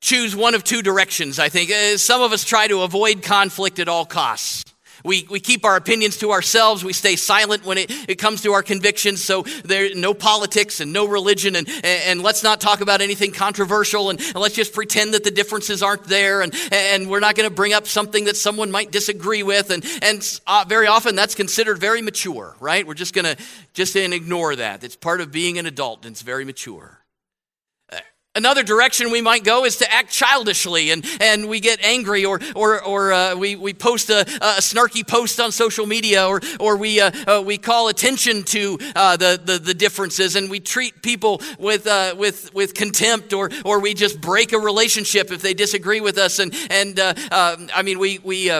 choose 0.00 0.36
one 0.36 0.54
of 0.54 0.64
two 0.64 0.82
directions, 0.82 1.38
I 1.38 1.48
think. 1.48 1.70
Uh, 1.70 1.96
some 1.96 2.22
of 2.22 2.32
us 2.32 2.44
try 2.44 2.68
to 2.68 2.82
avoid 2.82 3.22
conflict 3.22 3.78
at 3.78 3.88
all 3.88 4.04
costs. 4.04 4.64
We, 5.04 5.26
we 5.30 5.40
keep 5.40 5.64
our 5.64 5.76
opinions 5.76 6.18
to 6.18 6.32
ourselves. 6.32 6.84
We 6.84 6.92
stay 6.92 7.16
silent 7.16 7.64
when 7.64 7.78
it, 7.78 7.90
it 8.08 8.16
comes 8.16 8.42
to 8.42 8.52
our 8.52 8.62
convictions. 8.62 9.24
So 9.24 9.42
there 9.64 9.94
no 9.94 10.14
politics 10.14 10.80
and 10.80 10.92
no 10.92 11.06
religion. 11.06 11.56
And, 11.56 11.68
and 11.84 12.22
let's 12.22 12.42
not 12.42 12.60
talk 12.60 12.80
about 12.80 13.00
anything 13.00 13.32
controversial. 13.32 14.10
And, 14.10 14.20
and 14.20 14.36
let's 14.36 14.54
just 14.54 14.72
pretend 14.72 15.14
that 15.14 15.24
the 15.24 15.30
differences 15.30 15.82
aren't 15.82 16.04
there. 16.04 16.42
And, 16.42 16.54
and 16.72 17.08
we're 17.08 17.20
not 17.20 17.34
going 17.34 17.48
to 17.48 17.54
bring 17.54 17.72
up 17.72 17.86
something 17.86 18.24
that 18.24 18.36
someone 18.36 18.70
might 18.70 18.90
disagree 18.90 19.42
with. 19.42 19.70
And, 19.70 19.84
and 20.02 20.40
uh, 20.46 20.64
very 20.68 20.86
often 20.86 21.16
that's 21.16 21.34
considered 21.34 21.78
very 21.78 22.02
mature, 22.02 22.56
right? 22.60 22.86
We're 22.86 22.94
just 22.94 23.14
going 23.14 23.24
to 23.24 23.36
just 23.74 23.96
ignore 23.96 24.56
that. 24.56 24.84
It's 24.84 24.96
part 24.96 25.20
of 25.20 25.32
being 25.32 25.58
an 25.58 25.66
adult 25.66 26.04
and 26.04 26.12
it's 26.12 26.22
very 26.22 26.44
mature. 26.44 26.97
Another 28.38 28.62
direction 28.62 29.10
we 29.10 29.20
might 29.20 29.42
go 29.42 29.64
is 29.64 29.78
to 29.78 29.92
act 29.92 30.12
childishly 30.12 30.92
and, 30.92 31.04
and 31.20 31.48
we 31.48 31.58
get 31.58 31.84
angry 31.84 32.24
or, 32.24 32.38
or, 32.54 32.80
or 32.84 33.12
uh, 33.12 33.34
we, 33.34 33.56
we 33.56 33.74
post 33.74 34.10
a, 34.10 34.20
a, 34.20 34.60
snarky 34.60 35.04
post 35.04 35.40
on 35.40 35.50
social 35.50 35.86
media 35.86 36.24
or, 36.24 36.40
or 36.60 36.76
we, 36.76 37.00
uh, 37.00 37.10
uh, 37.26 37.42
we 37.42 37.58
call 37.58 37.88
attention 37.88 38.44
to 38.44 38.78
uh, 38.94 39.16
the, 39.16 39.40
the, 39.44 39.58
the, 39.58 39.74
differences 39.74 40.36
and 40.36 40.48
we 40.48 40.60
treat 40.60 41.02
people 41.02 41.42
with, 41.58 41.88
uh, 41.88 42.14
with, 42.16 42.54
with 42.54 42.74
contempt 42.74 43.32
or, 43.32 43.50
or 43.64 43.80
we 43.80 43.92
just 43.92 44.20
break 44.20 44.52
a 44.52 44.58
relationship 44.58 45.32
if 45.32 45.42
they 45.42 45.52
disagree 45.52 46.00
with 46.00 46.16
us. 46.16 46.38
And, 46.38 46.54
and 46.70 47.00
uh, 47.00 47.14
um, 47.32 47.68
I 47.74 47.82
mean, 47.82 47.98
we, 47.98 48.20
we 48.20 48.52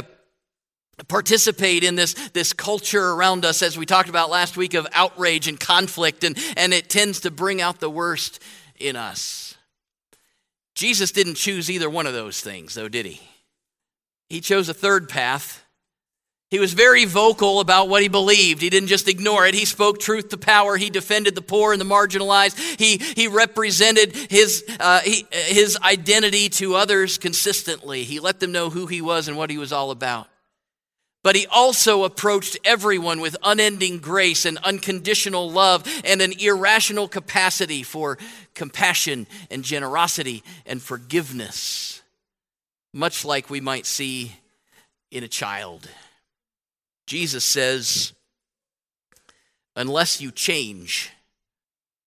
participate 1.07 1.85
in 1.85 1.95
this, 1.95 2.14
this 2.31 2.53
culture 2.53 3.11
around 3.12 3.45
us, 3.45 3.62
as 3.62 3.79
we 3.79 3.87
talked 3.87 4.09
about 4.09 4.29
last 4.29 4.57
week, 4.57 4.75
of 4.75 4.88
outrage 4.93 5.47
and 5.47 5.61
conflict, 5.61 6.25
and, 6.25 6.37
and 6.57 6.75
it 6.75 6.91
tends 6.91 7.21
to 7.21 7.31
bring 7.31 7.62
out 7.62 7.79
the 7.79 7.88
worst 7.88 8.43
in 8.81 8.97
us. 8.97 9.47
Jesus 10.79 11.11
didn't 11.11 11.35
choose 11.35 11.69
either 11.69 11.91
one 11.91 12.07
of 12.07 12.12
those 12.12 12.41
things, 12.41 12.75
though, 12.75 12.88
did 12.88 13.05
he? 13.05 13.21
He 14.29 14.41
chose 14.41 14.69
a 14.69 14.75
third 14.75 15.09
path. 15.09 15.64
He 16.53 16.61
was 16.61 16.73
very 16.73 17.05
vocal 17.05 17.59
about 17.59 17.88
what 17.88 18.01
he 18.01 18.07
believed. 18.07 18.62
He 18.62 18.71
didn't 18.71 18.88
just 18.88 19.09
ignore 19.09 19.45
it. 19.45 19.55
He 19.55 19.64
spoke 19.64 19.99
truth 19.99 20.29
to 20.29 20.37
power. 20.37 20.77
He 20.77 20.88
defended 20.88 21.35
the 21.35 21.43
poor 21.43 21.73
and 21.73 21.81
the 21.81 21.85
marginalized. 21.85 22.57
He, 22.79 22.99
he 22.99 23.27
represented 23.27 24.14
his, 24.31 24.64
uh, 24.79 25.01
he, 25.01 25.27
his 25.33 25.77
identity 25.83 26.49
to 26.51 26.77
others 26.77 27.19
consistently. 27.19 28.05
He 28.05 28.21
let 28.21 28.38
them 28.38 28.53
know 28.53 28.71
who 28.71 28.87
he 28.87 29.03
was 29.03 29.27
and 29.27 29.37
what 29.37 29.51
he 29.51 29.59
was 29.59 29.73
all 29.73 29.91
about. 29.91 30.29
But 31.24 31.37
he 31.37 31.46
also 31.48 32.04
approached 32.04 32.57
everyone 32.64 33.20
with 33.20 33.37
unending 33.42 33.98
grace 33.98 34.44
and 34.44 34.57
unconditional 34.59 35.50
love 35.50 35.85
and 36.04 36.22
an 36.22 36.33
irrational 36.38 37.09
capacity 37.09 37.83
for 37.83 38.18
compassion 38.54 39.26
and 39.50 39.64
generosity 39.64 40.42
and 40.64 40.81
forgiveness, 40.81 42.02
much 42.94 43.24
like 43.24 43.50
we 43.50 43.61
might 43.61 43.85
see 43.85 44.37
in 45.11 45.24
a 45.24 45.28
child. 45.28 45.88
Jesus 47.07 47.44
says, 47.44 48.12
unless 49.74 50.20
you 50.20 50.31
change 50.31 51.11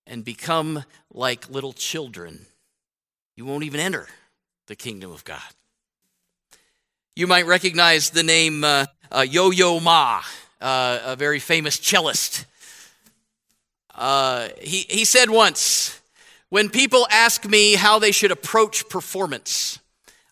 and 0.08 0.24
become 0.24 0.84
like 1.14 1.50
little 1.50 1.74
children, 1.74 2.46
you 3.36 3.46
won't 3.46 3.64
even 3.64 3.80
enter 3.80 4.08
the 4.68 4.76
kingdom 4.76 5.12
of 5.12 5.24
God. 5.24 5.42
You 7.14 7.28
might 7.28 7.46
recognize 7.46 8.12
the 8.12 8.24
name 8.24 8.64
uh, 8.64 8.86
uh, 9.12 9.26
Yo 9.30 9.52
Yo 9.52 9.82
Ma, 9.82 10.22
uh, 10.62 11.00
a 11.04 11.16
very 11.18 11.40
famous 11.40 11.78
cellist. 11.78 12.46
Uh, 13.94 14.48
he, 14.62 14.86
he 14.90 15.04
said 15.04 15.30
once, 15.30 16.00
When 16.48 16.70
people 16.70 17.06
ask 17.12 17.44
me 17.44 17.76
how 17.76 18.00
they 18.00 18.14
should 18.14 18.32
approach 18.32 18.88
performance, 18.88 19.80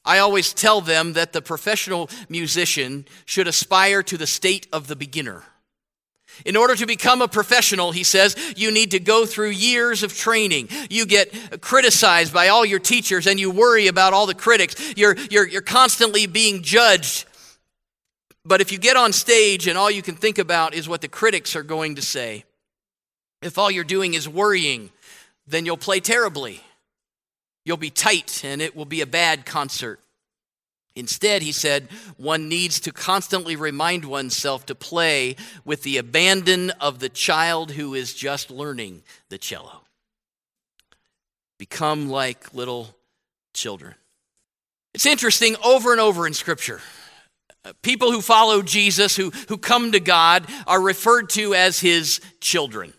I 0.05 0.19
always 0.19 0.53
tell 0.53 0.79
them 0.79 1.11
that 1.13 1.33
the 1.33 1.41
professional 1.41 2.09
musician 2.29 3.05
should 3.25 3.49
aspire 3.49 4.01
to 4.03 4.15
the 4.15 4.25
state 4.25 4.65
of 4.71 4.87
the 4.87 4.95
beginner. 4.95 5.43
In 6.45 6.55
order 6.55 6.75
to 6.75 6.85
become 6.85 7.21
a 7.21 7.27
professional, 7.27 7.91
he 7.91 8.03
says, 8.03 8.35
you 8.55 8.71
need 8.71 8.91
to 8.91 8.99
go 8.99 9.25
through 9.25 9.49
years 9.49 10.03
of 10.03 10.15
training. 10.15 10.69
You 10.89 11.05
get 11.05 11.61
criticized 11.61 12.33
by 12.33 12.47
all 12.47 12.65
your 12.65 12.79
teachers 12.79 13.27
and 13.27 13.39
you 13.39 13.51
worry 13.51 13.87
about 13.87 14.13
all 14.13 14.25
the 14.25 14.33
critics. 14.33 14.93
You're, 14.95 15.17
you're, 15.29 15.47
you're 15.47 15.61
constantly 15.61 16.27
being 16.27 16.63
judged. 16.63 17.25
But 18.45 18.61
if 18.61 18.71
you 18.71 18.77
get 18.77 18.95
on 18.95 19.13
stage 19.13 19.67
and 19.67 19.77
all 19.77 19.91
you 19.91 20.01
can 20.01 20.15
think 20.15 20.37
about 20.37 20.73
is 20.73 20.87
what 20.87 21.01
the 21.01 21.07
critics 21.07 21.55
are 21.55 21.63
going 21.63 21.95
to 21.95 22.01
say, 22.01 22.45
if 23.41 23.57
all 23.57 23.69
you're 23.69 23.83
doing 23.83 24.13
is 24.13 24.27
worrying, 24.27 24.89
then 25.47 25.65
you'll 25.65 25.77
play 25.77 25.99
terribly. 25.99 26.61
You'll 27.65 27.77
be 27.77 27.89
tight 27.89 28.43
and 28.43 28.61
it 28.61 28.75
will 28.75 28.85
be 28.85 29.01
a 29.01 29.05
bad 29.05 29.45
concert. 29.45 29.99
Instead, 30.95 31.41
he 31.41 31.51
said, 31.51 31.87
one 32.17 32.49
needs 32.49 32.79
to 32.81 32.91
constantly 32.91 33.55
remind 33.55 34.03
oneself 34.05 34.65
to 34.65 34.75
play 34.75 35.35
with 35.63 35.83
the 35.83 35.97
abandon 35.97 36.71
of 36.71 36.99
the 36.99 37.09
child 37.09 37.71
who 37.71 37.93
is 37.93 38.13
just 38.13 38.51
learning 38.51 39.03
the 39.29 39.37
cello. 39.37 39.81
Become 41.57 42.09
like 42.09 42.53
little 42.53 42.95
children. 43.53 43.95
It's 44.93 45.05
interesting 45.05 45.55
over 45.63 45.91
and 45.91 46.01
over 46.01 46.25
in 46.25 46.33
Scripture. 46.33 46.81
Uh, 47.63 47.73
people 47.81 48.11
who 48.11 48.21
follow 48.21 48.61
Jesus, 48.61 49.15
who, 49.15 49.31
who 49.47 49.57
come 49.57 49.91
to 49.91 49.99
God, 49.99 50.47
are 50.65 50.81
referred 50.81 51.29
to 51.31 51.53
as 51.53 51.79
his 51.79 52.21
children. 52.39 52.93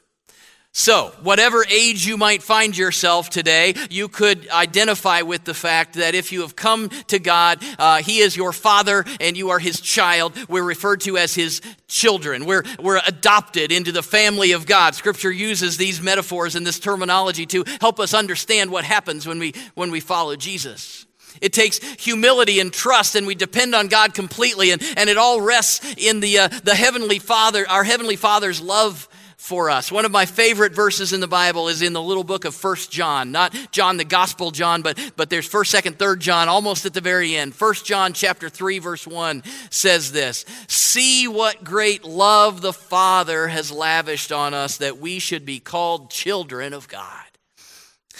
So, 0.72 1.12
whatever 1.22 1.64
age 1.68 2.06
you 2.06 2.16
might 2.16 2.44
find 2.44 2.78
yourself 2.78 3.28
today, 3.28 3.74
you 3.90 4.06
could 4.06 4.48
identify 4.50 5.22
with 5.22 5.42
the 5.42 5.52
fact 5.52 5.94
that 5.94 6.14
if 6.14 6.30
you 6.30 6.42
have 6.42 6.54
come 6.54 6.90
to 7.08 7.18
God, 7.18 7.58
uh, 7.76 7.96
He 8.02 8.20
is 8.20 8.36
your 8.36 8.52
Father 8.52 9.04
and 9.20 9.36
you 9.36 9.50
are 9.50 9.58
His 9.58 9.80
child. 9.80 10.36
We're 10.48 10.62
referred 10.62 11.00
to 11.02 11.18
as 11.18 11.34
His 11.34 11.60
children. 11.88 12.46
We're, 12.46 12.62
we're 12.78 13.00
adopted 13.04 13.72
into 13.72 13.90
the 13.90 14.02
family 14.02 14.52
of 14.52 14.64
God. 14.64 14.94
Scripture 14.94 15.32
uses 15.32 15.76
these 15.76 16.00
metaphors 16.00 16.54
and 16.54 16.64
this 16.64 16.78
terminology 16.78 17.46
to 17.46 17.64
help 17.80 17.98
us 17.98 18.14
understand 18.14 18.70
what 18.70 18.84
happens 18.84 19.26
when 19.26 19.40
we, 19.40 19.54
when 19.74 19.90
we 19.90 19.98
follow 19.98 20.36
Jesus. 20.36 21.04
It 21.40 21.52
takes 21.52 21.78
humility 22.00 22.60
and 22.60 22.72
trust, 22.72 23.16
and 23.16 23.26
we 23.26 23.34
depend 23.34 23.74
on 23.74 23.88
God 23.88 24.14
completely, 24.14 24.70
and, 24.70 24.82
and 24.96 25.10
it 25.10 25.16
all 25.16 25.40
rests 25.40 25.94
in 25.96 26.20
the, 26.20 26.38
uh, 26.38 26.48
the 26.48 26.74
Heavenly 26.76 27.18
Father, 27.18 27.68
our 27.68 27.82
Heavenly 27.82 28.16
Father's 28.16 28.60
love 28.60 29.08
for 29.40 29.70
us. 29.70 29.90
One 29.90 30.04
of 30.04 30.12
my 30.12 30.26
favorite 30.26 30.74
verses 30.74 31.14
in 31.14 31.20
the 31.20 31.26
Bible 31.26 31.68
is 31.68 31.80
in 31.80 31.94
the 31.94 32.02
little 32.02 32.24
book 32.24 32.44
of 32.44 32.54
First 32.54 32.92
John, 32.92 33.32
not 33.32 33.56
John 33.72 33.96
the 33.96 34.04
Gospel 34.04 34.50
John, 34.50 34.82
but, 34.82 34.98
but 35.16 35.30
there's 35.30 35.48
1st, 35.48 35.80
2nd, 35.82 35.96
3rd 35.96 36.18
John 36.18 36.48
almost 36.48 36.84
at 36.84 36.92
the 36.92 37.00
very 37.00 37.34
end. 37.34 37.54
First 37.54 37.86
John 37.86 38.12
chapter 38.12 38.50
3 38.50 38.78
verse 38.80 39.06
1 39.06 39.42
says 39.70 40.12
this, 40.12 40.44
"See 40.68 41.26
what 41.26 41.64
great 41.64 42.04
love 42.04 42.60
the 42.60 42.74
Father 42.74 43.48
has 43.48 43.72
lavished 43.72 44.30
on 44.30 44.52
us 44.52 44.76
that 44.76 44.98
we 44.98 45.18
should 45.18 45.46
be 45.46 45.58
called 45.58 46.10
children 46.10 46.74
of 46.74 46.86
God." 46.86 47.26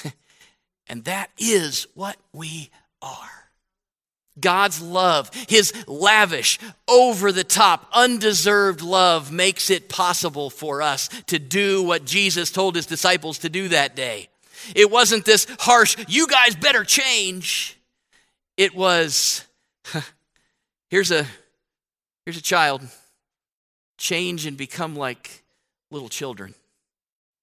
and 0.89 1.05
that 1.05 1.31
is 1.37 1.87
what 1.93 2.17
we 2.33 2.71
are. 3.03 3.40
God's 4.41 4.81
love, 4.81 5.31
His 5.49 5.73
lavish, 5.87 6.59
over 6.89 7.33
the 7.33 7.45
top, 7.45 7.87
undeserved 7.93 8.83
love 8.83 9.33
makes 9.33 9.71
it 9.71 9.89
possible 9.89 10.51
for 10.51 10.83
us 10.83 11.09
to 11.27 11.39
do 11.39 11.83
what 11.83 12.05
Jesus 12.05 12.51
told 12.51 12.77
His 12.77 12.87
disciples 12.87 13.39
to 13.39 13.49
do 13.49 13.69
that 13.69 13.97
day. 13.97 14.29
It 14.75 14.91
wasn't 14.91 15.25
this 15.25 15.47
harsh, 15.61 15.97
you 16.09 16.27
guys 16.27 16.55
better 16.55 16.85
change. 16.85 17.79
It 18.57 18.75
was, 18.75 19.45
here's 20.91 21.11
a, 21.11 21.27
here's 22.25 22.37
a 22.37 22.43
child, 22.43 22.83
change 23.97 24.47
and 24.47 24.57
become 24.57 24.97
like 24.97 25.43
little 25.91 26.09
children. 26.09 26.55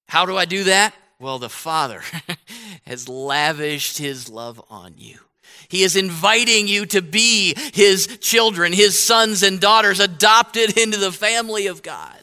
How 0.08 0.26
do 0.26 0.36
I 0.36 0.44
do 0.44 0.64
that? 0.64 0.94
Well, 1.20 1.38
the 1.38 1.48
Father 1.48 2.02
has 2.86 3.08
lavished 3.08 3.98
His 3.98 4.28
love 4.28 4.62
on 4.70 4.94
you. 4.96 5.18
He 5.68 5.82
is 5.82 5.96
inviting 5.96 6.66
you 6.66 6.86
to 6.86 7.02
be 7.02 7.54
his 7.74 8.18
children, 8.20 8.72
his 8.72 9.00
sons 9.00 9.42
and 9.42 9.60
daughters, 9.60 10.00
adopted 10.00 10.78
into 10.78 10.96
the 10.96 11.12
family 11.12 11.66
of 11.66 11.82
God. 11.82 12.22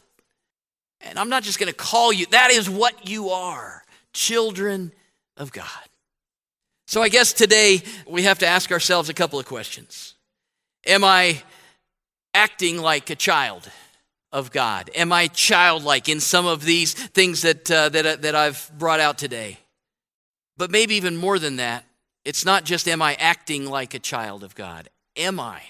And 1.00 1.18
I'm 1.18 1.28
not 1.28 1.42
just 1.42 1.58
going 1.58 1.70
to 1.70 1.76
call 1.76 2.12
you, 2.12 2.26
that 2.26 2.50
is 2.50 2.68
what 2.68 3.08
you 3.08 3.30
are 3.30 3.84
children 4.12 4.92
of 5.36 5.52
God. 5.52 5.66
So 6.86 7.02
I 7.02 7.08
guess 7.08 7.32
today 7.32 7.82
we 8.08 8.22
have 8.22 8.38
to 8.40 8.46
ask 8.46 8.72
ourselves 8.72 9.08
a 9.08 9.14
couple 9.14 9.38
of 9.38 9.46
questions. 9.46 10.14
Am 10.86 11.04
I 11.04 11.42
acting 12.32 12.78
like 12.78 13.10
a 13.10 13.16
child 13.16 13.68
of 14.32 14.52
God? 14.52 14.90
Am 14.94 15.12
I 15.12 15.26
childlike 15.28 16.08
in 16.08 16.20
some 16.20 16.46
of 16.46 16.64
these 16.64 16.94
things 16.94 17.42
that, 17.42 17.70
uh, 17.70 17.88
that, 17.90 18.22
that 18.22 18.34
I've 18.34 18.70
brought 18.76 19.00
out 19.00 19.18
today? 19.18 19.58
But 20.56 20.70
maybe 20.70 20.94
even 20.94 21.16
more 21.16 21.38
than 21.38 21.56
that, 21.56 21.84
it's 22.26 22.44
not 22.44 22.64
just, 22.64 22.88
am 22.88 23.00
I 23.00 23.14
acting 23.14 23.66
like 23.66 23.94
a 23.94 24.00
child 24.00 24.42
of 24.42 24.56
God? 24.56 24.88
Am 25.16 25.38
I 25.38 25.62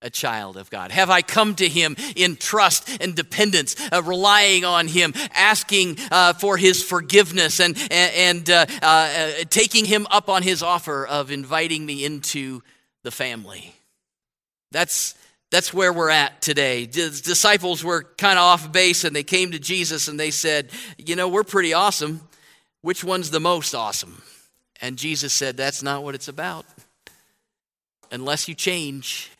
a 0.00 0.08
child 0.08 0.56
of 0.56 0.70
God? 0.70 0.90
Have 0.90 1.10
I 1.10 1.20
come 1.20 1.54
to 1.56 1.68
Him 1.68 1.96
in 2.16 2.36
trust 2.36 2.88
and 3.02 3.14
dependence, 3.14 3.76
uh, 3.92 4.02
relying 4.02 4.64
on 4.64 4.88
Him, 4.88 5.12
asking 5.34 5.98
uh, 6.10 6.32
for 6.32 6.56
His 6.56 6.82
forgiveness, 6.82 7.60
and, 7.60 7.76
and, 7.90 8.48
uh, 8.48 8.64
uh, 8.80 9.30
taking 9.50 9.84
Him 9.84 10.06
up 10.10 10.30
on 10.30 10.42
His 10.42 10.62
offer 10.62 11.06
of 11.06 11.30
inviting 11.30 11.84
me 11.84 12.06
into 12.06 12.62
the 13.04 13.10
family? 13.10 13.74
That's, 14.72 15.14
that's 15.50 15.74
where 15.74 15.92
we're 15.92 16.08
at 16.08 16.40
today. 16.40 16.86
The 16.86 17.20
disciples 17.22 17.84
were 17.84 18.04
kind 18.16 18.38
of 18.38 18.44
off 18.44 18.72
base 18.72 19.04
and 19.04 19.14
they 19.14 19.24
came 19.24 19.50
to 19.50 19.58
Jesus 19.58 20.08
and 20.08 20.18
they 20.18 20.30
said, 20.30 20.70
You 20.96 21.16
know, 21.16 21.28
we're 21.28 21.44
pretty 21.44 21.74
awesome. 21.74 22.22
Which 22.80 23.04
one's 23.04 23.30
the 23.30 23.40
most 23.40 23.74
awesome? 23.74 24.22
And 24.80 24.96
Jesus 24.96 25.32
said, 25.32 25.56
That's 25.56 25.82
not 25.82 26.02
what 26.02 26.14
it's 26.14 26.28
about. 26.28 26.66
Unless 28.10 28.48
you 28.48 28.54
change 28.54 29.30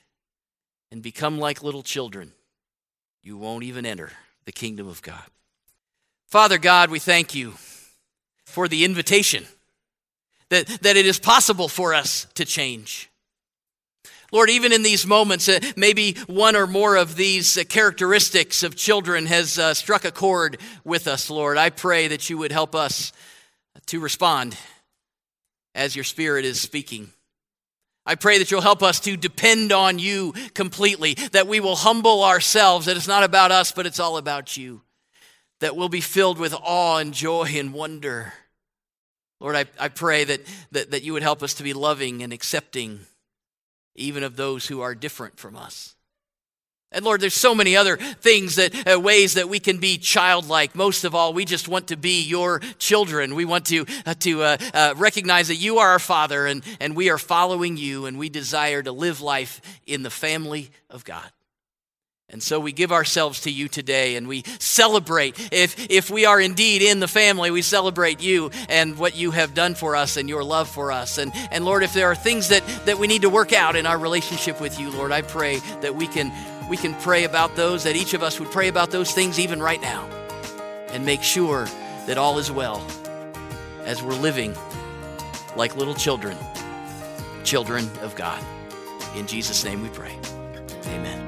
and 0.91 1.03
become 1.03 1.39
like 1.39 1.63
little 1.63 1.83
children, 1.83 2.33
you 3.23 3.37
won't 3.37 3.65
even 3.65 3.87
enter 3.87 4.11
the 4.45 4.53
kingdom 4.53 4.89
of 4.89 5.03
God. 5.03 5.25
Father 6.27 6.59
God, 6.59 6.91
we 6.91 6.99
thank 6.99 7.35
you 7.35 7.55
for 8.45 8.69
the 8.69 8.85
invitation 8.85 9.47
that, 10.51 10.67
that 10.83 10.97
it 10.97 11.07
is 11.07 11.19
possible 11.19 11.69
for 11.69 11.95
us 11.95 12.27
to 12.35 12.45
change. 12.45 13.11
Lord, 14.31 14.51
even 14.51 14.73
in 14.73 14.83
these 14.83 15.07
moments, 15.07 15.49
uh, 15.49 15.59
maybe 15.77 16.15
one 16.27 16.55
or 16.55 16.67
more 16.67 16.97
of 16.97 17.17
these 17.17 17.57
uh, 17.57 17.65
characteristics 17.67 18.63
of 18.63 18.77
children 18.77 19.25
has 19.25 19.59
uh, 19.59 19.73
struck 19.73 20.05
a 20.05 20.11
chord 20.11 20.59
with 20.85 21.07
us, 21.09 21.31
Lord. 21.31 21.57
I 21.57 21.71
pray 21.71 22.09
that 22.09 22.29
you 22.29 22.37
would 22.37 22.53
help 22.53 22.75
us 22.75 23.13
to 23.87 24.01
respond 24.01 24.55
as 25.75 25.95
your 25.95 26.05
Spirit 26.05 26.45
is 26.45 26.61
speaking. 26.61 27.11
I 28.07 28.15
pray 28.15 28.39
that 28.39 28.51
you'll 28.51 28.63
help 28.63 28.83
us 28.83 29.01
to 29.01 29.19
depend 29.19 29.71
on 29.71 29.99
you 29.99 30.33
completely, 30.55 31.15
that 31.33 31.47
we 31.47 31.61
will 31.61 31.77
humble 31.77 32.25
ourselves, 32.25 32.87
that 32.87 32.97
it's 32.97 33.07
not 33.07 33.23
about 33.23 33.53
us, 33.53 33.71
but 33.71 33.85
it's 33.85 34.01
all 34.01 34.17
about 34.17 34.57
you, 34.57 34.81
that 35.61 35.77
we'll 35.77 35.91
be 35.91 36.01
filled 36.01 36.39
with 36.39 36.55
awe 36.55 36.97
and 36.97 37.13
joy 37.13 37.51
and 37.55 37.75
wonder. 37.75 38.33
Lord, 39.41 39.57
I, 39.57 39.67
I 39.79 39.89
pray 39.89 40.25
that, 40.25 40.41
that, 40.73 40.91
that 40.93 41.03
you 41.03 41.13
would 41.13 41.23
help 41.23 41.43
us 41.43 41.55
to 41.55 41.63
be 41.63 41.75
loving 41.75 42.23
and 42.23 42.33
accepting, 42.33 43.01
even 43.95 44.23
of 44.23 44.37
those 44.37 44.67
who 44.67 44.81
are 44.81 44.95
different 44.95 45.39
from 45.39 45.55
us. 45.55 45.95
And 46.91 47.05
Lord, 47.05 47.21
there's 47.21 47.35
so 47.35 47.55
many 47.55 47.77
other 47.77 47.97
things 47.97 48.57
that 48.57 48.91
uh, 48.91 48.99
ways 48.99 49.35
that 49.35 49.49
we 49.49 49.61
can 49.61 49.77
be 49.77 49.99
childlike. 49.99 50.75
Most 50.75 51.05
of 51.05 51.15
all, 51.15 51.35
we 51.35 51.45
just 51.45 51.69
want 51.69 51.89
to 51.89 51.97
be 51.97 52.23
your 52.23 52.61
children. 52.79 53.35
We 53.35 53.45
want 53.45 53.67
to 53.67 53.85
uh, 54.07 54.15
to 54.21 54.43
uh, 54.43 54.57
uh, 54.73 54.95
recognize 54.97 55.49
that 55.49 55.57
you 55.57 55.79
are 55.79 55.91
our 55.91 55.99
Father, 55.99 56.47
and 56.47 56.65
and 56.81 56.97
we 56.97 57.11
are 57.11 57.19
following 57.19 57.77
you, 57.77 58.07
and 58.07 58.19
we 58.19 58.31
desire 58.31 58.83
to 58.83 58.93
live 58.93 59.21
life 59.21 59.61
in 59.87 60.03
the 60.03 60.11
family 60.11 60.71
of 60.89 61.05
God. 61.05 61.31
And 62.31 62.43
so 62.43 62.61
we 62.61 62.73
give 62.73 62.93
ourselves 62.93 63.43
to 63.43 63.51
you 63.51 63.69
today 63.69 64.17
and 64.17 64.29
we 64.29 64.43
celebrate. 64.59 65.49
If, 65.51 65.91
if 65.91 66.11
we 66.11 66.27
are 66.27 66.39
indeed 66.39 66.83
in 66.83 67.01
the 67.01 67.09
family, 67.09 67.51
we 67.51 67.63
celebrate 67.63 68.21
you 68.21 68.51
and 68.69 68.99
what 68.99 69.17
you 69.17 69.31
have 69.31 69.55
done 69.55 69.75
for 69.75 69.97
us 69.97 70.19
and 70.19 70.29
your 70.29 70.45
love 70.45 70.69
for 70.69 70.93
us. 70.93 71.17
And, 71.17 71.33
and 71.51 71.65
Lord, 71.65 71.83
if 71.83 71.95
there 71.95 72.09
are 72.09 72.15
things 72.15 72.51
that, 72.51 72.67
that 72.85 72.99
we 72.99 73.07
need 73.07 73.23
to 73.23 73.31
work 73.31 73.55
out 73.55 73.77
in 73.77 73.87
our 73.87 73.97
relationship 73.97 74.61
with 74.61 74.79
you, 74.79 74.91
Lord, 74.91 75.11
I 75.11 75.23
pray 75.23 75.57
that 75.81 75.95
we 75.95 76.07
can 76.07 76.31
we 76.69 76.77
can 76.77 76.95
pray 76.95 77.25
about 77.25 77.57
those, 77.57 77.85
that 77.85 77.97
each 77.97 78.15
of 78.15 78.23
us 78.23 78.39
would 78.39 78.51
pray 78.51 78.69
about 78.69 78.91
those 78.91 79.11
things 79.13 79.39
even 79.39 79.61
right 79.61 79.81
now 79.81 80.09
and 80.91 81.05
make 81.05 81.23
sure 81.23 81.67
that 82.07 82.19
all 82.19 82.39
is 82.39 82.51
well 82.51 82.85
as 83.85 84.03
we're 84.03 84.15
living 84.15 84.55
like 85.57 85.77
little 85.77 85.95
children, 85.95 86.37
children 87.45 87.89
of 88.03 88.15
God. 88.15 88.43
In 89.17 89.27
Jesus' 89.27 89.65
name 89.65 89.83
we 89.83 89.89
pray. 89.89 90.17
Amen. 90.87 91.28